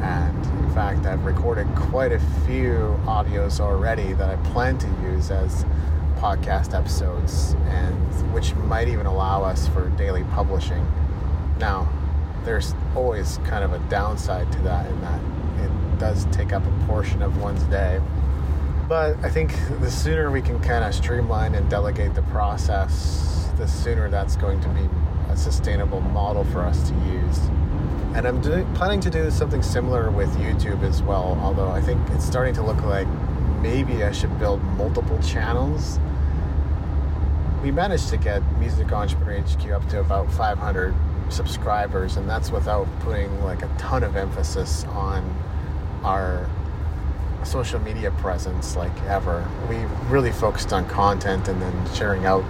And 0.03 0.45
in 0.45 0.69
fact, 0.71 1.05
I've 1.05 1.23
recorded 1.23 1.73
quite 1.73 2.11
a 2.11 2.19
few 2.45 2.99
audios 3.05 3.61
already 3.61 4.11
that 4.11 4.29
I 4.29 4.35
plan 4.51 4.77
to 4.79 4.87
use 5.03 5.31
as 5.31 5.63
podcast 6.17 6.77
episodes, 6.77 7.53
and 7.69 8.33
which 8.33 8.53
might 8.55 8.89
even 8.89 9.05
allow 9.05 9.41
us 9.41 9.69
for 9.69 9.87
daily 9.91 10.25
publishing. 10.25 10.85
Now, 11.59 11.89
there's 12.43 12.75
always 12.93 13.37
kind 13.45 13.63
of 13.63 13.71
a 13.71 13.79
downside 13.87 14.51
to 14.51 14.59
that 14.63 14.85
in 14.87 14.99
that 14.99 15.21
does 16.01 16.25
take 16.31 16.51
up 16.51 16.63
a 16.65 16.85
portion 16.87 17.21
of 17.21 17.39
one's 17.39 17.61
day. 17.65 18.01
But 18.89 19.23
I 19.23 19.29
think 19.29 19.53
the 19.79 19.91
sooner 19.91 20.31
we 20.31 20.41
can 20.41 20.59
kind 20.59 20.83
of 20.83 20.95
streamline 20.95 21.53
and 21.53 21.69
delegate 21.69 22.15
the 22.15 22.23
process, 22.23 23.47
the 23.57 23.67
sooner 23.67 24.09
that's 24.09 24.35
going 24.35 24.59
to 24.61 24.69
be 24.69 24.89
a 25.29 25.37
sustainable 25.37 26.01
model 26.01 26.43
for 26.45 26.61
us 26.61 26.89
to 26.89 26.95
use. 27.05 27.37
And 28.15 28.25
I'm 28.27 28.41
do- 28.41 28.67
planning 28.73 28.99
to 29.01 29.11
do 29.11 29.29
something 29.29 29.61
similar 29.61 30.09
with 30.09 30.29
YouTube 30.37 30.81
as 30.81 31.03
well, 31.03 31.37
although 31.39 31.69
I 31.69 31.81
think 31.81 32.01
it's 32.09 32.25
starting 32.25 32.55
to 32.55 32.63
look 32.63 32.81
like 32.81 33.07
maybe 33.61 34.03
I 34.03 34.11
should 34.11 34.37
build 34.39 34.63
multiple 34.63 35.19
channels. 35.19 35.99
We 37.61 37.69
managed 37.69 38.09
to 38.09 38.17
get 38.17 38.41
Music 38.57 38.91
Entrepreneur 38.91 39.39
HQ 39.41 39.69
up 39.69 39.87
to 39.89 39.99
about 39.99 40.33
500 40.33 40.95
subscribers, 41.29 42.17
and 42.17 42.27
that's 42.27 42.49
without 42.49 42.87
putting 43.01 43.43
like 43.43 43.61
a 43.61 43.69
ton 43.77 44.03
of 44.03 44.15
emphasis 44.15 44.83
on 44.85 45.23
our 46.03 46.49
social 47.43 47.79
media 47.79 48.11
presence 48.11 48.75
like 48.75 48.95
ever. 49.03 49.47
We 49.69 49.77
really 50.09 50.31
focused 50.31 50.73
on 50.73 50.87
content 50.87 51.47
and 51.47 51.61
then 51.61 51.93
sharing 51.93 52.25
out 52.25 52.43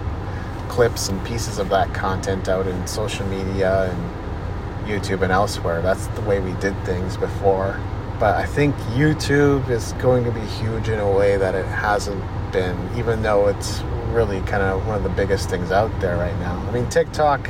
clips 0.68 1.08
and 1.08 1.24
pieces 1.26 1.58
of 1.58 1.68
that 1.70 1.92
content 1.94 2.48
out 2.48 2.66
in 2.66 2.86
social 2.86 3.26
media 3.26 3.90
and 3.90 4.88
YouTube 4.88 5.22
and 5.22 5.32
elsewhere. 5.32 5.82
That's 5.82 6.06
the 6.08 6.22
way 6.22 6.40
we 6.40 6.52
did 6.54 6.74
things 6.84 7.16
before. 7.16 7.78
But 8.18 8.36
I 8.36 8.46
think 8.46 8.74
YouTube 8.94 9.68
is 9.68 9.92
going 9.94 10.24
to 10.24 10.30
be 10.30 10.40
huge 10.40 10.88
in 10.88 10.98
a 10.98 11.10
way 11.10 11.36
that 11.36 11.54
it 11.54 11.66
hasn't 11.66 12.22
been, 12.52 12.76
even 12.96 13.22
though 13.22 13.48
it's 13.48 13.80
really 14.12 14.40
kind 14.42 14.62
of 14.62 14.86
one 14.86 14.96
of 14.96 15.02
the 15.02 15.08
biggest 15.08 15.48
things 15.50 15.72
out 15.72 15.90
there 16.00 16.16
right 16.16 16.38
now. 16.38 16.58
I 16.68 16.70
mean, 16.70 16.88
TikTok 16.88 17.48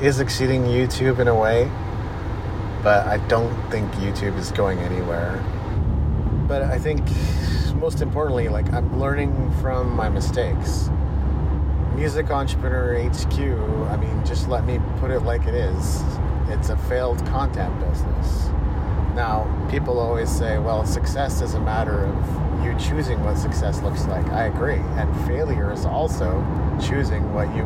is 0.00 0.20
exceeding 0.20 0.64
YouTube 0.64 1.18
in 1.20 1.28
a 1.28 1.34
way, 1.34 1.70
but 2.82 3.06
I 3.06 3.18
don't 3.28 3.54
think 3.70 3.90
YouTube 3.92 4.36
is 4.38 4.50
going 4.52 4.78
anywhere 4.80 5.42
but 6.52 6.60
I 6.60 6.78
think 6.78 7.00
most 7.76 8.02
importantly, 8.02 8.50
like 8.50 8.70
I'm 8.74 9.00
learning 9.00 9.50
from 9.62 9.90
my 9.96 10.10
mistakes. 10.10 10.90
Music 11.94 12.30
Entrepreneur 12.30 13.08
HQ, 13.08 13.38
I 13.90 13.96
mean, 13.96 14.22
just 14.26 14.48
let 14.48 14.66
me 14.66 14.78
put 14.98 15.10
it 15.10 15.20
like 15.20 15.46
it 15.46 15.54
is. 15.54 16.02
It's 16.48 16.68
a 16.68 16.76
failed 16.76 17.24
content 17.26 17.72
business. 17.80 18.48
Now, 19.14 19.48
people 19.70 19.98
always 19.98 20.30
say, 20.30 20.58
well, 20.58 20.84
success 20.84 21.40
is 21.40 21.54
a 21.54 21.60
matter 21.60 22.04
of 22.04 22.64
you 22.64 22.78
choosing 22.78 23.24
what 23.24 23.38
success 23.38 23.80
looks 23.80 24.04
like. 24.04 24.26
I 24.26 24.44
agree. 24.44 24.82
And 25.00 25.26
failure 25.26 25.72
is 25.72 25.86
also 25.86 26.32
choosing 26.82 27.32
what 27.32 27.48
you 27.56 27.64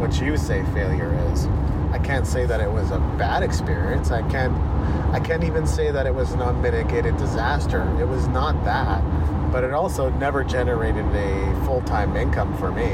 what 0.00 0.20
you 0.20 0.36
say 0.36 0.64
failure 0.72 1.12
is. 1.30 1.46
I 1.92 1.98
can't 1.98 2.26
say 2.26 2.46
that 2.46 2.60
it 2.60 2.70
was 2.70 2.90
a 2.90 2.98
bad 3.18 3.42
experience. 3.42 4.10
I 4.10 4.22
can't 4.30 4.56
I 5.14 5.20
can't 5.20 5.44
even 5.44 5.66
say 5.66 5.90
that 5.90 6.06
it 6.06 6.14
was 6.14 6.32
an 6.32 6.40
unmitigated 6.40 7.16
disaster. 7.16 7.82
It 8.00 8.06
was 8.06 8.26
not 8.28 8.64
that, 8.64 9.02
but 9.52 9.64
it 9.64 9.72
also 9.72 10.08
never 10.10 10.44
generated 10.44 11.04
a 11.04 11.64
full-time 11.66 12.16
income 12.16 12.56
for 12.58 12.70
me. 12.70 12.88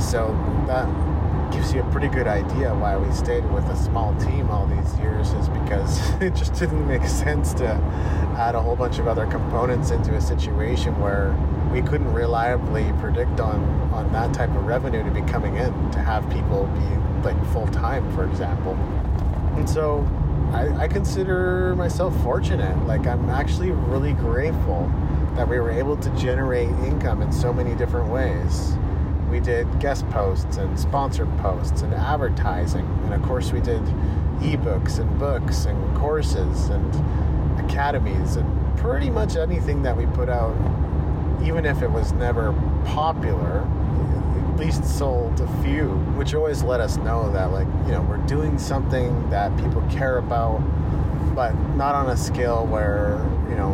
So 0.00 0.34
that 0.66 0.88
gives 1.52 1.72
you 1.72 1.80
a 1.80 1.90
pretty 1.90 2.08
good 2.08 2.26
idea 2.26 2.74
why 2.74 2.96
we 2.96 3.10
stayed 3.12 3.44
with 3.52 3.64
a 3.66 3.76
small 3.76 4.14
team 4.20 4.50
all 4.50 4.66
these 4.66 4.98
years 4.98 5.32
is 5.32 5.48
because 5.48 6.10
it 6.20 6.34
just 6.34 6.54
didn't 6.54 6.86
make 6.86 7.04
sense 7.04 7.54
to 7.54 7.68
add 8.36 8.54
a 8.54 8.60
whole 8.60 8.76
bunch 8.76 8.98
of 8.98 9.06
other 9.06 9.26
components 9.26 9.90
into 9.90 10.14
a 10.14 10.20
situation 10.20 10.98
where 11.00 11.36
we 11.72 11.82
couldn't 11.82 12.12
reliably 12.12 12.92
predict 13.00 13.40
on 13.40 13.62
on 13.92 14.10
that 14.12 14.32
type 14.32 14.50
of 14.50 14.64
revenue 14.64 15.04
to 15.04 15.10
be 15.10 15.22
coming 15.30 15.56
in 15.56 15.90
to 15.90 15.98
have 15.98 16.28
people 16.30 16.66
be 16.66 17.26
like 17.26 17.52
full 17.52 17.66
time 17.68 18.10
for 18.14 18.24
example 18.24 18.72
and 19.56 19.68
so 19.68 20.06
I, 20.52 20.82
I 20.82 20.88
consider 20.88 21.74
myself 21.76 22.14
fortunate. 22.22 22.76
Like, 22.86 23.06
I'm 23.06 23.30
actually 23.30 23.70
really 23.70 24.12
grateful 24.12 24.90
that 25.34 25.48
we 25.48 25.58
were 25.58 25.70
able 25.70 25.96
to 25.96 26.10
generate 26.10 26.68
income 26.68 27.22
in 27.22 27.32
so 27.32 27.54
many 27.54 27.74
different 27.74 28.10
ways. 28.10 28.74
We 29.32 29.40
did 29.40 29.80
guest 29.80 30.06
posts 30.10 30.58
and 30.58 30.78
sponsored 30.78 31.26
posts 31.38 31.80
and 31.80 31.94
advertising. 31.94 32.84
And 33.04 33.14
of 33.14 33.22
course, 33.22 33.50
we 33.50 33.62
did 33.62 33.82
ebooks 34.40 34.98
and 34.98 35.18
books 35.18 35.64
and 35.64 35.96
courses 35.96 36.68
and 36.68 37.58
academies 37.64 38.36
and 38.36 38.76
pretty 38.76 39.08
much 39.08 39.36
anything 39.36 39.82
that 39.84 39.96
we 39.96 40.04
put 40.04 40.28
out, 40.28 40.54
even 41.42 41.64
if 41.64 41.80
it 41.80 41.90
was 41.90 42.12
never 42.12 42.52
popular, 42.84 43.66
at 44.52 44.60
least 44.60 44.84
sold 44.84 45.40
a 45.40 45.62
few, 45.62 45.88
which 46.14 46.34
always 46.34 46.62
let 46.62 46.80
us 46.80 46.98
know 46.98 47.32
that 47.32 47.52
like 47.52 47.68
you 47.86 47.92
know 47.92 48.02
we're 48.02 48.24
doing 48.26 48.58
something 48.58 49.30
that 49.30 49.56
people 49.56 49.82
care 49.90 50.18
about, 50.18 50.58
but 51.34 51.54
not 51.74 51.94
on 51.94 52.10
a 52.10 52.16
scale 52.18 52.66
where 52.66 53.18
you 53.48 53.54
know 53.54 53.72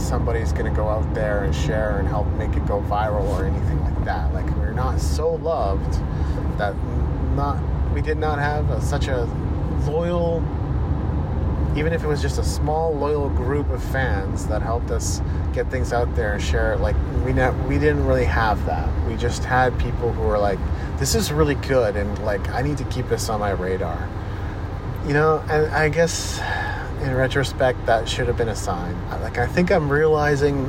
somebody's 0.00 0.52
going 0.52 0.70
to 0.70 0.76
go 0.76 0.88
out 0.88 1.12
there 1.14 1.44
and 1.44 1.54
share 1.54 1.98
and 1.98 2.08
help 2.08 2.26
make 2.32 2.54
it 2.56 2.66
go 2.66 2.80
viral 2.82 3.26
or 3.28 3.44
anything 3.44 3.80
like 3.82 4.04
that. 4.04 4.32
Like 4.34 4.48
we're 4.56 4.72
not 4.72 5.00
so 5.00 5.34
loved 5.34 5.92
that 6.58 6.74
not 7.34 7.60
we 7.92 8.02
did 8.02 8.18
not 8.18 8.38
have 8.38 8.68
a, 8.70 8.80
such 8.80 9.08
a 9.08 9.24
loyal 9.86 10.42
even 11.76 11.92
if 11.92 12.02
it 12.02 12.06
was 12.06 12.22
just 12.22 12.38
a 12.38 12.44
small 12.44 12.94
loyal 12.94 13.28
group 13.28 13.68
of 13.68 13.84
fans 13.84 14.46
that 14.46 14.62
helped 14.62 14.90
us 14.90 15.20
get 15.52 15.70
things 15.70 15.92
out 15.92 16.14
there 16.16 16.32
and 16.32 16.42
share 16.42 16.72
it. 16.72 16.80
Like 16.80 16.96
we 17.24 17.34
ne- 17.34 17.50
we 17.68 17.78
didn't 17.78 18.06
really 18.06 18.24
have 18.24 18.64
that. 18.66 18.88
We 19.06 19.14
just 19.16 19.44
had 19.44 19.78
people 19.78 20.12
who 20.12 20.22
were 20.22 20.38
like 20.38 20.58
this 20.98 21.14
is 21.14 21.30
really 21.30 21.56
good 21.56 21.94
and 21.94 22.18
like 22.24 22.48
i 22.48 22.62
need 22.62 22.78
to 22.78 22.84
keep 22.84 23.08
this 23.08 23.28
on 23.28 23.40
my 23.40 23.50
radar. 23.50 24.08
You 25.06 25.12
know 25.12 25.44
and 25.48 25.66
i 25.72 25.88
guess 25.88 26.40
in 27.02 27.14
retrospect 27.14 27.84
that 27.86 28.08
should 28.08 28.26
have 28.26 28.36
been 28.36 28.48
a 28.48 28.56
sign 28.56 28.94
uh, 29.10 29.18
like 29.22 29.38
i 29.38 29.46
think 29.46 29.70
i'm 29.70 29.90
realizing 29.90 30.66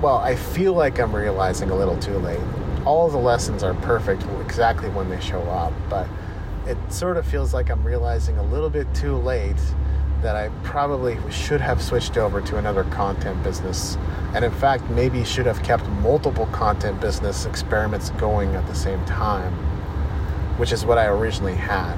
well 0.00 0.18
i 0.18 0.34
feel 0.34 0.72
like 0.72 0.98
i'm 0.98 1.14
realizing 1.14 1.70
a 1.70 1.76
little 1.76 1.98
too 1.98 2.18
late 2.18 2.40
all 2.84 3.08
the 3.08 3.18
lessons 3.18 3.62
are 3.62 3.74
perfect 3.74 4.24
exactly 4.40 4.88
when 4.90 5.08
they 5.08 5.20
show 5.20 5.40
up 5.42 5.72
but 5.88 6.06
it 6.66 6.78
sort 6.92 7.16
of 7.16 7.26
feels 7.26 7.52
like 7.52 7.70
i'm 7.70 7.84
realizing 7.84 8.38
a 8.38 8.42
little 8.44 8.70
bit 8.70 8.92
too 8.94 9.16
late 9.16 9.56
that 10.24 10.36
I 10.36 10.48
probably 10.62 11.18
should 11.30 11.60
have 11.60 11.82
switched 11.82 12.16
over 12.16 12.40
to 12.40 12.56
another 12.56 12.84
content 12.84 13.42
business. 13.44 13.98
And 14.34 14.42
in 14.42 14.50
fact, 14.52 14.88
maybe 14.88 15.22
should 15.22 15.44
have 15.44 15.62
kept 15.62 15.86
multiple 15.86 16.46
content 16.46 16.98
business 16.98 17.44
experiments 17.44 18.08
going 18.10 18.54
at 18.56 18.66
the 18.66 18.74
same 18.74 19.04
time, 19.04 19.52
which 20.56 20.72
is 20.72 20.86
what 20.86 20.96
I 20.96 21.08
originally 21.08 21.54
had. 21.54 21.94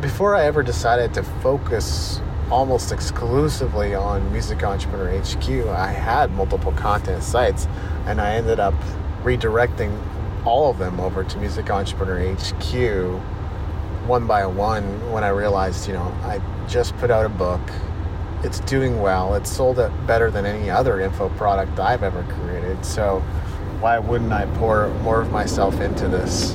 Before 0.00 0.34
I 0.34 0.46
ever 0.46 0.62
decided 0.62 1.12
to 1.14 1.22
focus 1.22 2.22
almost 2.50 2.92
exclusively 2.92 3.94
on 3.94 4.30
Music 4.32 4.62
Entrepreneur 4.62 5.20
HQ, 5.20 5.48
I 5.68 5.88
had 5.88 6.32
multiple 6.32 6.72
content 6.72 7.22
sites, 7.22 7.66
and 8.06 8.20
I 8.20 8.34
ended 8.34 8.60
up 8.60 8.74
redirecting 9.22 9.98
all 10.44 10.70
of 10.70 10.78
them 10.78 11.00
over 11.00 11.24
to 11.24 11.38
Music 11.38 11.70
Entrepreneur 11.70 12.34
HQ 12.34 13.20
one 14.06 14.26
by 14.26 14.46
one 14.46 14.84
when 15.10 15.24
I 15.24 15.28
realized, 15.28 15.88
you 15.88 15.94
know, 15.94 16.16
I 16.22 16.40
just 16.68 16.96
put 16.98 17.10
out 17.10 17.26
a 17.26 17.28
book. 17.28 17.60
It's 18.42 18.60
doing 18.60 19.00
well. 19.00 19.34
It's 19.34 19.50
sold 19.50 19.78
it 19.78 19.90
better 20.06 20.30
than 20.30 20.46
any 20.46 20.70
other 20.70 21.00
info 21.00 21.28
product 21.30 21.80
I've 21.80 22.02
ever 22.02 22.22
created. 22.24 22.84
So 22.84 23.20
why 23.80 23.98
wouldn't 23.98 24.32
I 24.32 24.46
pour 24.58 24.88
more 25.02 25.20
of 25.20 25.32
myself 25.32 25.80
into 25.80 26.06
this? 26.08 26.54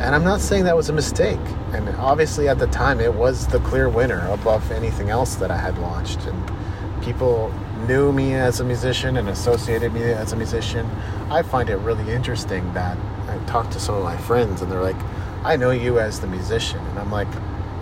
And 0.00 0.14
I'm 0.14 0.24
not 0.24 0.40
saying 0.40 0.64
that 0.64 0.76
was 0.76 0.90
a 0.90 0.92
mistake. 0.92 1.40
And 1.72 1.88
obviously 1.96 2.48
at 2.48 2.58
the 2.58 2.66
time 2.66 3.00
it 3.00 3.14
was 3.14 3.46
the 3.46 3.58
clear 3.60 3.88
winner 3.88 4.28
above 4.30 4.70
anything 4.70 5.10
else 5.10 5.36
that 5.36 5.50
I 5.50 5.56
had 5.56 5.78
launched. 5.78 6.20
And 6.26 7.02
people 7.02 7.52
knew 7.86 8.12
me 8.12 8.34
as 8.34 8.60
a 8.60 8.64
musician 8.64 9.16
and 9.16 9.28
associated 9.28 9.92
me 9.92 10.02
as 10.02 10.32
a 10.32 10.36
musician. 10.36 10.88
I 11.30 11.42
find 11.42 11.70
it 11.70 11.76
really 11.76 12.12
interesting 12.12 12.72
that 12.74 12.96
I 13.28 13.38
talked 13.46 13.72
to 13.72 13.80
some 13.80 13.94
of 13.94 14.04
my 14.04 14.16
friends 14.18 14.62
and 14.62 14.70
they're 14.70 14.82
like, 14.82 15.00
I 15.44 15.56
know 15.56 15.70
you 15.70 15.98
as 15.98 16.20
the 16.20 16.26
musician. 16.26 16.78
And 16.78 16.98
I'm 16.98 17.10
like, 17.10 17.28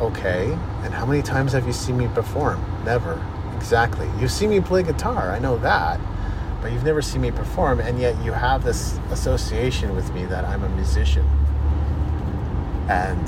okay. 0.00 0.53
And 0.83 0.94
how 0.94 1.05
many 1.05 1.22
times 1.22 1.53
have 1.53 1.66
you 1.66 1.72
seen 1.72 1.98
me 1.98 2.09
perform? 2.09 2.64
Never. 2.85 3.22
Exactly. 3.57 4.09
You've 4.18 4.31
seen 4.31 4.50
me 4.50 4.61
play 4.61 4.83
guitar. 4.83 5.31
I 5.31 5.38
know 5.38 5.59
that. 5.59 6.00
But 6.62 6.72
you've 6.72 6.85
never 6.85 7.03
seen 7.03 7.20
me 7.20 7.31
perform. 7.31 7.81
And 7.81 7.98
yet 7.98 8.22
you 8.24 8.33
have 8.33 8.64
this 8.64 8.98
association 9.11 9.94
with 9.94 10.12
me 10.14 10.24
that 10.26 10.44
I'm 10.44 10.62
a 10.62 10.68
musician. 10.70 11.29
And 12.90 13.24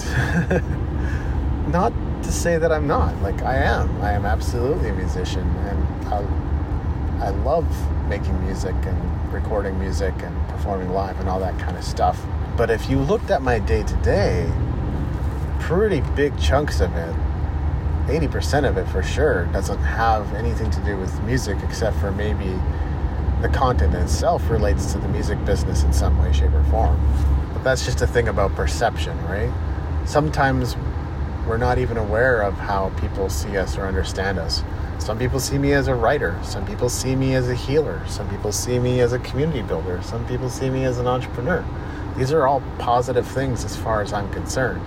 not 1.73 1.93
to 2.25 2.33
say 2.33 2.59
that 2.59 2.73
I'm 2.73 2.89
not. 2.89 3.17
Like, 3.23 3.43
I 3.43 3.57
am. 3.57 4.03
I 4.03 4.13
am 4.13 4.27
absolutely 4.27 4.89
a 4.89 4.93
musician. 4.93 5.49
And 5.49 6.09
I, 6.13 7.27
I 7.27 7.31
love 7.31 7.67
making 8.09 8.39
music 8.45 8.75
and 8.83 9.33
recording 9.33 9.79
music 9.79 10.15
and 10.19 10.49
performing 10.49 10.91
live 10.91 11.19
and 11.21 11.29
all 11.29 11.39
that 11.39 11.57
kind 11.61 11.77
of 11.77 11.85
stuff. 11.85 12.21
But 12.57 12.71
if 12.71 12.91
you 12.91 12.99
looked 12.99 13.31
at 13.31 13.41
my 13.41 13.61
day 13.61 13.85
to 13.85 13.97
day, 13.99 14.53
pretty 15.61 16.01
big 16.17 16.37
chunks 16.41 16.81
of 16.81 16.93
it, 16.97 17.15
80% 18.07 18.69
of 18.69 18.77
it 18.77 18.89
for 18.89 19.03
sure, 19.03 19.47
doesn't 19.47 19.79
have 19.79 20.35
anything 20.35 20.71
to 20.73 20.81
do 20.81 20.97
with 20.97 21.19
music 21.23 21.57
except 21.63 21.97
for 21.99 22.11
maybe 22.11 22.59
the 23.41 23.49
content 23.49 23.95
itself 23.95 24.51
relates 24.51 24.93
to 24.93 24.99
the 24.99 25.09
music 25.09 25.43
business 25.45 25.85
in 25.85 25.93
some 25.93 26.19
way, 26.19 26.33
shape, 26.33 26.53
or 26.53 26.65
form. 26.65 26.99
That's 27.63 27.85
just 27.85 28.03
a 28.03 28.07
thing 28.07 28.27
about 28.27 28.55
perception, 28.57 29.17
right? 29.27 29.53
Sometimes 30.05 30.77
we're 31.47 31.59
not 31.59 31.79
even 31.79 31.97
aware 31.97 32.43
of 32.43 32.55
how 32.55 32.91
people 33.01 33.29
see 33.29 33.57
us 33.57 33.79
or 33.79 33.87
understand 33.87 34.39
us. 34.39 34.65
Some 34.99 35.19
people 35.19 35.41
see 35.41 35.59
me 35.59 35.73
as 35.73 35.89
a 35.89 35.95
writer. 35.95 36.39
Some 36.43 36.67
people 36.67 36.89
see 36.89 37.15
me 37.15 37.35
as 37.35 37.49
a 37.49 37.55
healer. 37.55 38.03
Some 38.09 38.29
people 38.29 38.53
see 38.53 38.79
me 38.79 39.01
as 39.01 39.13
a 39.13 39.19
community 39.21 39.63
builder. 39.63 40.01
Some 40.03 40.27
people 40.27 40.49
see 40.49 40.71
me 40.71 40.85
as 40.85 40.99
an 40.99 41.07
entrepreneur. 41.07 41.65
These 42.17 42.33
are 42.33 42.47
all 42.47 42.63
positive 42.79 43.27
things 43.27 43.65
as 43.65 43.77
far 43.77 44.03
as 44.03 44.13
I'm 44.13 44.31
concerned. 44.33 44.81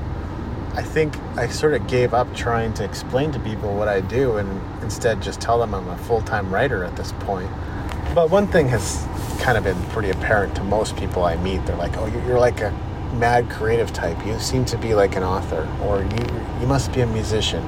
I 0.74 0.84
think 0.84 1.18
I 1.38 1.48
sort 1.48 1.74
of 1.74 1.88
gave 1.88 2.14
up 2.14 2.34
trying 2.36 2.74
to 2.76 2.84
explain 2.84 3.32
to 3.32 3.40
people 3.40 3.74
what 3.76 3.88
I 3.88 4.02
do 4.02 4.38
and 4.38 4.62
instead 4.84 5.22
just 5.22 5.40
tell 5.40 5.60
them 5.60 5.74
I'm 5.74 5.88
a 5.88 5.98
full 5.98 6.22
time 6.22 6.54
writer 6.54 6.84
at 6.84 6.98
this 6.98 7.14
point. 7.20 7.50
But 8.16 8.30
one 8.30 8.48
thing 8.48 8.70
has 8.70 9.06
kind 9.42 9.58
of 9.58 9.66
been 9.66 9.80
pretty 9.90 10.10
apparent 10.10 10.56
to 10.56 10.64
most 10.64 10.96
people 10.96 11.26
I 11.26 11.36
meet. 11.36 11.66
They're 11.66 11.76
like, 11.76 11.98
oh, 11.98 12.06
you're 12.26 12.40
like 12.40 12.62
a 12.62 12.72
mad 13.16 13.50
creative 13.50 13.92
type. 13.92 14.26
You 14.26 14.40
seem 14.40 14.64
to 14.66 14.78
be 14.78 14.96
like 14.96 15.18
an 15.18 15.24
author, 15.24 15.70
or 15.84 16.02
you, 16.02 16.62
you 16.62 16.66
must 16.66 16.94
be 16.94 17.02
a 17.02 17.08
musician. 17.08 17.62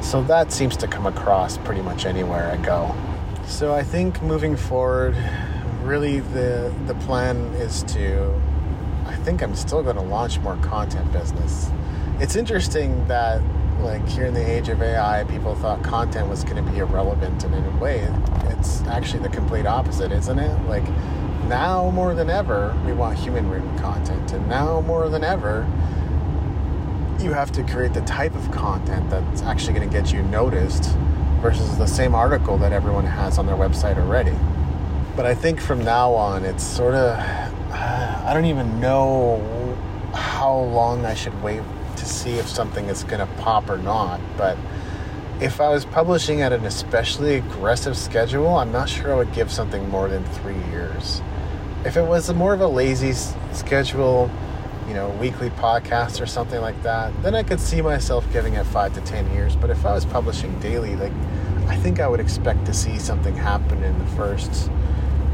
So 0.00 0.22
that 0.22 0.52
seems 0.52 0.76
to 0.76 0.86
come 0.86 1.06
across 1.06 1.58
pretty 1.58 1.82
much 1.82 2.06
anywhere 2.06 2.52
I 2.52 2.56
go. 2.64 2.94
So 3.46 3.74
I 3.74 3.82
think 3.82 4.22
moving 4.22 4.56
forward, 4.56 5.16
really 5.82 6.20
the, 6.20 6.72
the 6.86 6.94
plan 6.94 7.36
is 7.54 7.82
to, 7.94 8.32
I 9.06 9.16
think 9.16 9.42
I'm 9.42 9.56
still 9.56 9.82
going 9.82 9.96
to 9.96 10.02
launch 10.02 10.38
more 10.38 10.56
content 10.58 11.12
business 11.12 11.72
it's 12.20 12.36
interesting 12.36 13.06
that 13.08 13.40
like 13.84 14.08
here 14.08 14.24
in 14.24 14.34
the 14.34 14.50
age 14.50 14.68
of 14.70 14.80
AI, 14.82 15.24
people 15.24 15.54
thought 15.54 15.82
content 15.84 16.28
was 16.28 16.42
going 16.42 16.56
to 16.56 16.72
be 16.72 16.78
irrelevant, 16.78 17.44
in 17.44 17.52
a 17.52 17.78
way, 17.78 18.08
it's 18.46 18.80
actually 18.82 19.22
the 19.22 19.28
complete 19.28 19.66
opposite, 19.66 20.10
isn't 20.10 20.38
it? 20.38 20.68
Like 20.68 20.88
now 21.48 21.90
more 21.90 22.14
than 22.14 22.30
ever, 22.30 22.74
we 22.86 22.92
want 22.92 23.18
human 23.18 23.48
written 23.48 23.78
content, 23.78 24.32
and 24.32 24.48
now 24.48 24.80
more 24.80 25.08
than 25.10 25.22
ever, 25.22 25.68
you 27.20 27.32
have 27.32 27.52
to 27.52 27.62
create 27.62 27.92
the 27.92 28.00
type 28.02 28.34
of 28.34 28.50
content 28.50 29.08
that's 29.10 29.42
actually 29.42 29.74
going 29.74 29.88
to 29.88 29.94
get 29.94 30.12
you 30.12 30.22
noticed 30.22 30.96
versus 31.40 31.76
the 31.76 31.86
same 31.86 32.14
article 32.14 32.56
that 32.58 32.72
everyone 32.72 33.04
has 33.04 33.38
on 33.38 33.46
their 33.46 33.56
website 33.56 33.98
already. 33.98 34.36
But 35.14 35.26
I 35.26 35.34
think 35.34 35.60
from 35.60 35.84
now 35.84 36.12
on, 36.14 36.44
it's 36.44 36.64
sort 36.64 36.94
of 36.94 37.18
I 37.70 38.32
don't 38.32 38.46
even 38.46 38.80
know 38.80 39.76
how 40.14 40.58
long 40.58 41.04
I 41.04 41.14
should 41.14 41.40
wait 41.42 41.60
to 42.04 42.10
see 42.10 42.34
if 42.34 42.48
something 42.48 42.86
is 42.86 43.04
going 43.04 43.20
to 43.20 43.34
pop 43.42 43.68
or 43.68 43.78
not. 43.78 44.20
But 44.36 44.56
if 45.40 45.60
I 45.60 45.68
was 45.70 45.84
publishing 45.84 46.42
at 46.42 46.52
an 46.52 46.64
especially 46.64 47.36
aggressive 47.36 47.96
schedule, 47.96 48.56
I'm 48.56 48.70
not 48.70 48.88
sure 48.88 49.12
I 49.12 49.16
would 49.16 49.32
give 49.32 49.50
something 49.50 49.88
more 49.88 50.08
than 50.08 50.24
three 50.24 50.62
years. 50.70 51.22
If 51.84 51.96
it 51.96 52.02
was 52.02 52.32
more 52.32 52.54
of 52.54 52.60
a 52.60 52.66
lazy 52.66 53.12
schedule, 53.52 54.30
you 54.86 54.94
know, 54.94 55.10
weekly 55.10 55.50
podcast 55.50 56.20
or 56.20 56.26
something 56.26 56.60
like 56.60 56.80
that, 56.82 57.12
then 57.22 57.34
I 57.34 57.42
could 57.42 57.60
see 57.60 57.82
myself 57.82 58.30
giving 58.32 58.54
it 58.54 58.64
five 58.64 58.94
to 58.94 59.00
ten 59.00 59.30
years. 59.32 59.56
But 59.56 59.70
if 59.70 59.84
I 59.84 59.94
was 59.94 60.04
publishing 60.04 60.58
daily, 60.60 60.96
like 60.96 61.12
I 61.68 61.76
think 61.76 62.00
I 62.00 62.06
would 62.06 62.20
expect 62.20 62.64
to 62.66 62.74
see 62.74 62.98
something 62.98 63.34
happen 63.34 63.82
in 63.82 63.98
the 63.98 64.06
first 64.12 64.70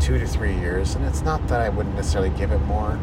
two 0.01 0.19
to 0.19 0.27
three 0.27 0.55
years. 0.55 0.95
And 0.95 1.05
it's 1.05 1.23
not 1.23 1.47
that 1.49 1.61
I 1.61 1.69
wouldn't 1.69 1.95
necessarily 1.95 2.31
give 2.31 2.53
it 2.53 2.61
more. 2.61 2.99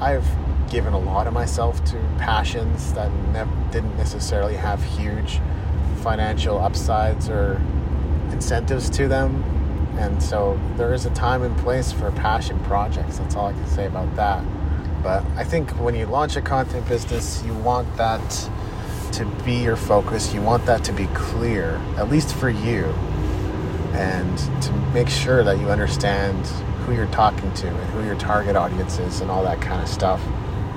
I've 0.00 0.26
given 0.70 0.92
a 0.92 0.98
lot 0.98 1.26
of 1.26 1.32
myself 1.32 1.84
to 1.86 1.96
passions 2.18 2.92
that 2.94 3.10
ne- 3.32 3.70
didn't 3.70 3.96
necessarily 3.96 4.56
have 4.56 4.82
huge 4.82 5.40
financial 6.02 6.58
upsides 6.58 7.28
or 7.28 7.60
incentives 8.30 8.90
to 8.90 9.08
them. 9.08 9.44
And 9.98 10.22
so 10.22 10.58
there 10.76 10.94
is 10.94 11.06
a 11.06 11.10
time 11.10 11.42
and 11.42 11.56
place 11.58 11.92
for 11.92 12.10
passion 12.12 12.58
projects. 12.60 13.18
That's 13.18 13.36
all 13.36 13.48
I 13.48 13.52
can 13.52 13.66
say 13.66 13.86
about 13.86 14.14
that. 14.16 14.44
But 15.02 15.24
I 15.36 15.44
think 15.44 15.70
when 15.72 15.94
you 15.94 16.06
launch 16.06 16.36
a 16.36 16.42
content 16.42 16.88
business, 16.88 17.42
you 17.44 17.54
want 17.54 17.96
that 17.96 18.50
to 19.12 19.26
be 19.44 19.54
your 19.54 19.76
focus. 19.76 20.32
You 20.32 20.40
want 20.40 20.64
that 20.66 20.84
to 20.84 20.92
be 20.92 21.06
clear, 21.08 21.80
at 21.96 22.08
least 22.08 22.34
for 22.34 22.48
you, 22.48 22.84
and 23.92 24.38
to 24.62 24.72
make 24.94 25.08
sure 25.08 25.44
that 25.44 25.58
you 25.58 25.70
understand 25.70 26.46
who 26.86 26.94
you're 26.94 27.06
talking 27.06 27.52
to 27.54 27.68
and 27.68 27.90
who 27.90 28.04
your 28.04 28.16
target 28.16 28.56
audience 28.56 28.98
is 28.98 29.20
and 29.20 29.30
all 29.30 29.42
that 29.44 29.60
kind 29.60 29.82
of 29.82 29.88
stuff. 29.88 30.20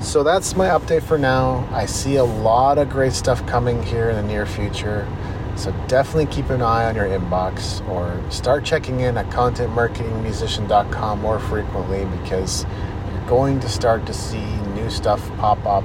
So 0.00 0.22
that's 0.22 0.54
my 0.54 0.68
update 0.68 1.02
for 1.02 1.16
now. 1.16 1.66
I 1.72 1.86
see 1.86 2.16
a 2.16 2.24
lot 2.24 2.76
of 2.76 2.90
great 2.90 3.14
stuff 3.14 3.44
coming 3.46 3.82
here 3.82 4.10
in 4.10 4.16
the 4.16 4.22
near 4.22 4.44
future. 4.44 5.08
So 5.56 5.72
definitely 5.88 6.26
keep 6.26 6.50
an 6.50 6.60
eye 6.60 6.84
on 6.84 6.94
your 6.94 7.06
inbox 7.06 7.86
or 7.88 8.22
start 8.30 8.62
checking 8.62 9.00
in 9.00 9.16
at 9.16 9.30
contentmarketingmusician.com 9.30 11.20
more 11.20 11.38
frequently 11.38 12.04
because 12.04 12.66
you're 13.10 13.26
going 13.26 13.58
to 13.60 13.68
start 13.70 14.04
to 14.06 14.12
see 14.12 14.44
new 14.74 14.90
stuff 14.90 15.26
pop 15.38 15.64
up. 15.64 15.84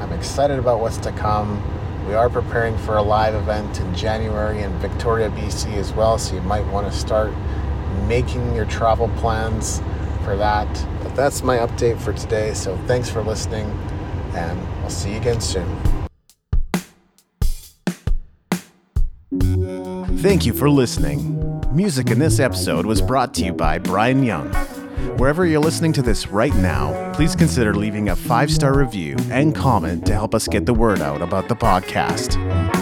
I'm 0.00 0.12
excited 0.12 0.58
about 0.58 0.80
what's 0.80 0.98
to 0.98 1.12
come. 1.12 1.62
We 2.08 2.14
are 2.14 2.28
preparing 2.28 2.76
for 2.78 2.96
a 2.96 3.02
live 3.02 3.36
event 3.36 3.78
in 3.80 3.94
January 3.94 4.62
in 4.62 4.76
Victoria, 4.80 5.30
BC 5.30 5.74
as 5.74 5.92
well, 5.92 6.18
so 6.18 6.34
you 6.34 6.42
might 6.42 6.66
want 6.66 6.92
to 6.92 6.92
start 6.92 7.32
making 8.08 8.56
your 8.56 8.66
travel 8.66 9.08
plans 9.16 9.80
for 10.24 10.36
that. 10.36 10.68
That's 11.16 11.42
my 11.42 11.56
update 11.56 11.98
for 11.98 12.12
today. 12.12 12.52
So 12.52 12.76
thanks 12.86 13.08
for 13.08 13.22
listening, 13.22 13.64
and 14.34 14.60
I'll 14.82 14.90
see 14.90 15.12
you 15.12 15.16
again 15.16 15.40
soon. 15.40 15.66
Thank 20.18 20.44
you 20.44 20.52
for 20.52 20.68
listening. 20.68 21.62
Music 21.72 22.10
in 22.10 22.18
this 22.18 22.38
episode 22.38 22.84
was 22.84 23.00
brought 23.00 23.32
to 23.34 23.44
you 23.44 23.52
by 23.52 23.78
Brian 23.78 24.22
Young. 24.22 24.52
Wherever 25.16 25.46
you're 25.46 25.60
listening 25.60 25.92
to 25.94 26.02
this 26.02 26.28
right 26.28 26.54
now, 26.56 27.12
please 27.14 27.34
consider 27.34 27.74
leaving 27.74 28.10
a 28.10 28.16
five 28.16 28.50
star 28.50 28.76
review 28.76 29.16
and 29.30 29.54
comment 29.54 30.04
to 30.06 30.12
help 30.12 30.34
us 30.34 30.46
get 30.46 30.66
the 30.66 30.74
word 30.74 31.00
out 31.00 31.22
about 31.22 31.48
the 31.48 31.56
podcast. 31.56 32.75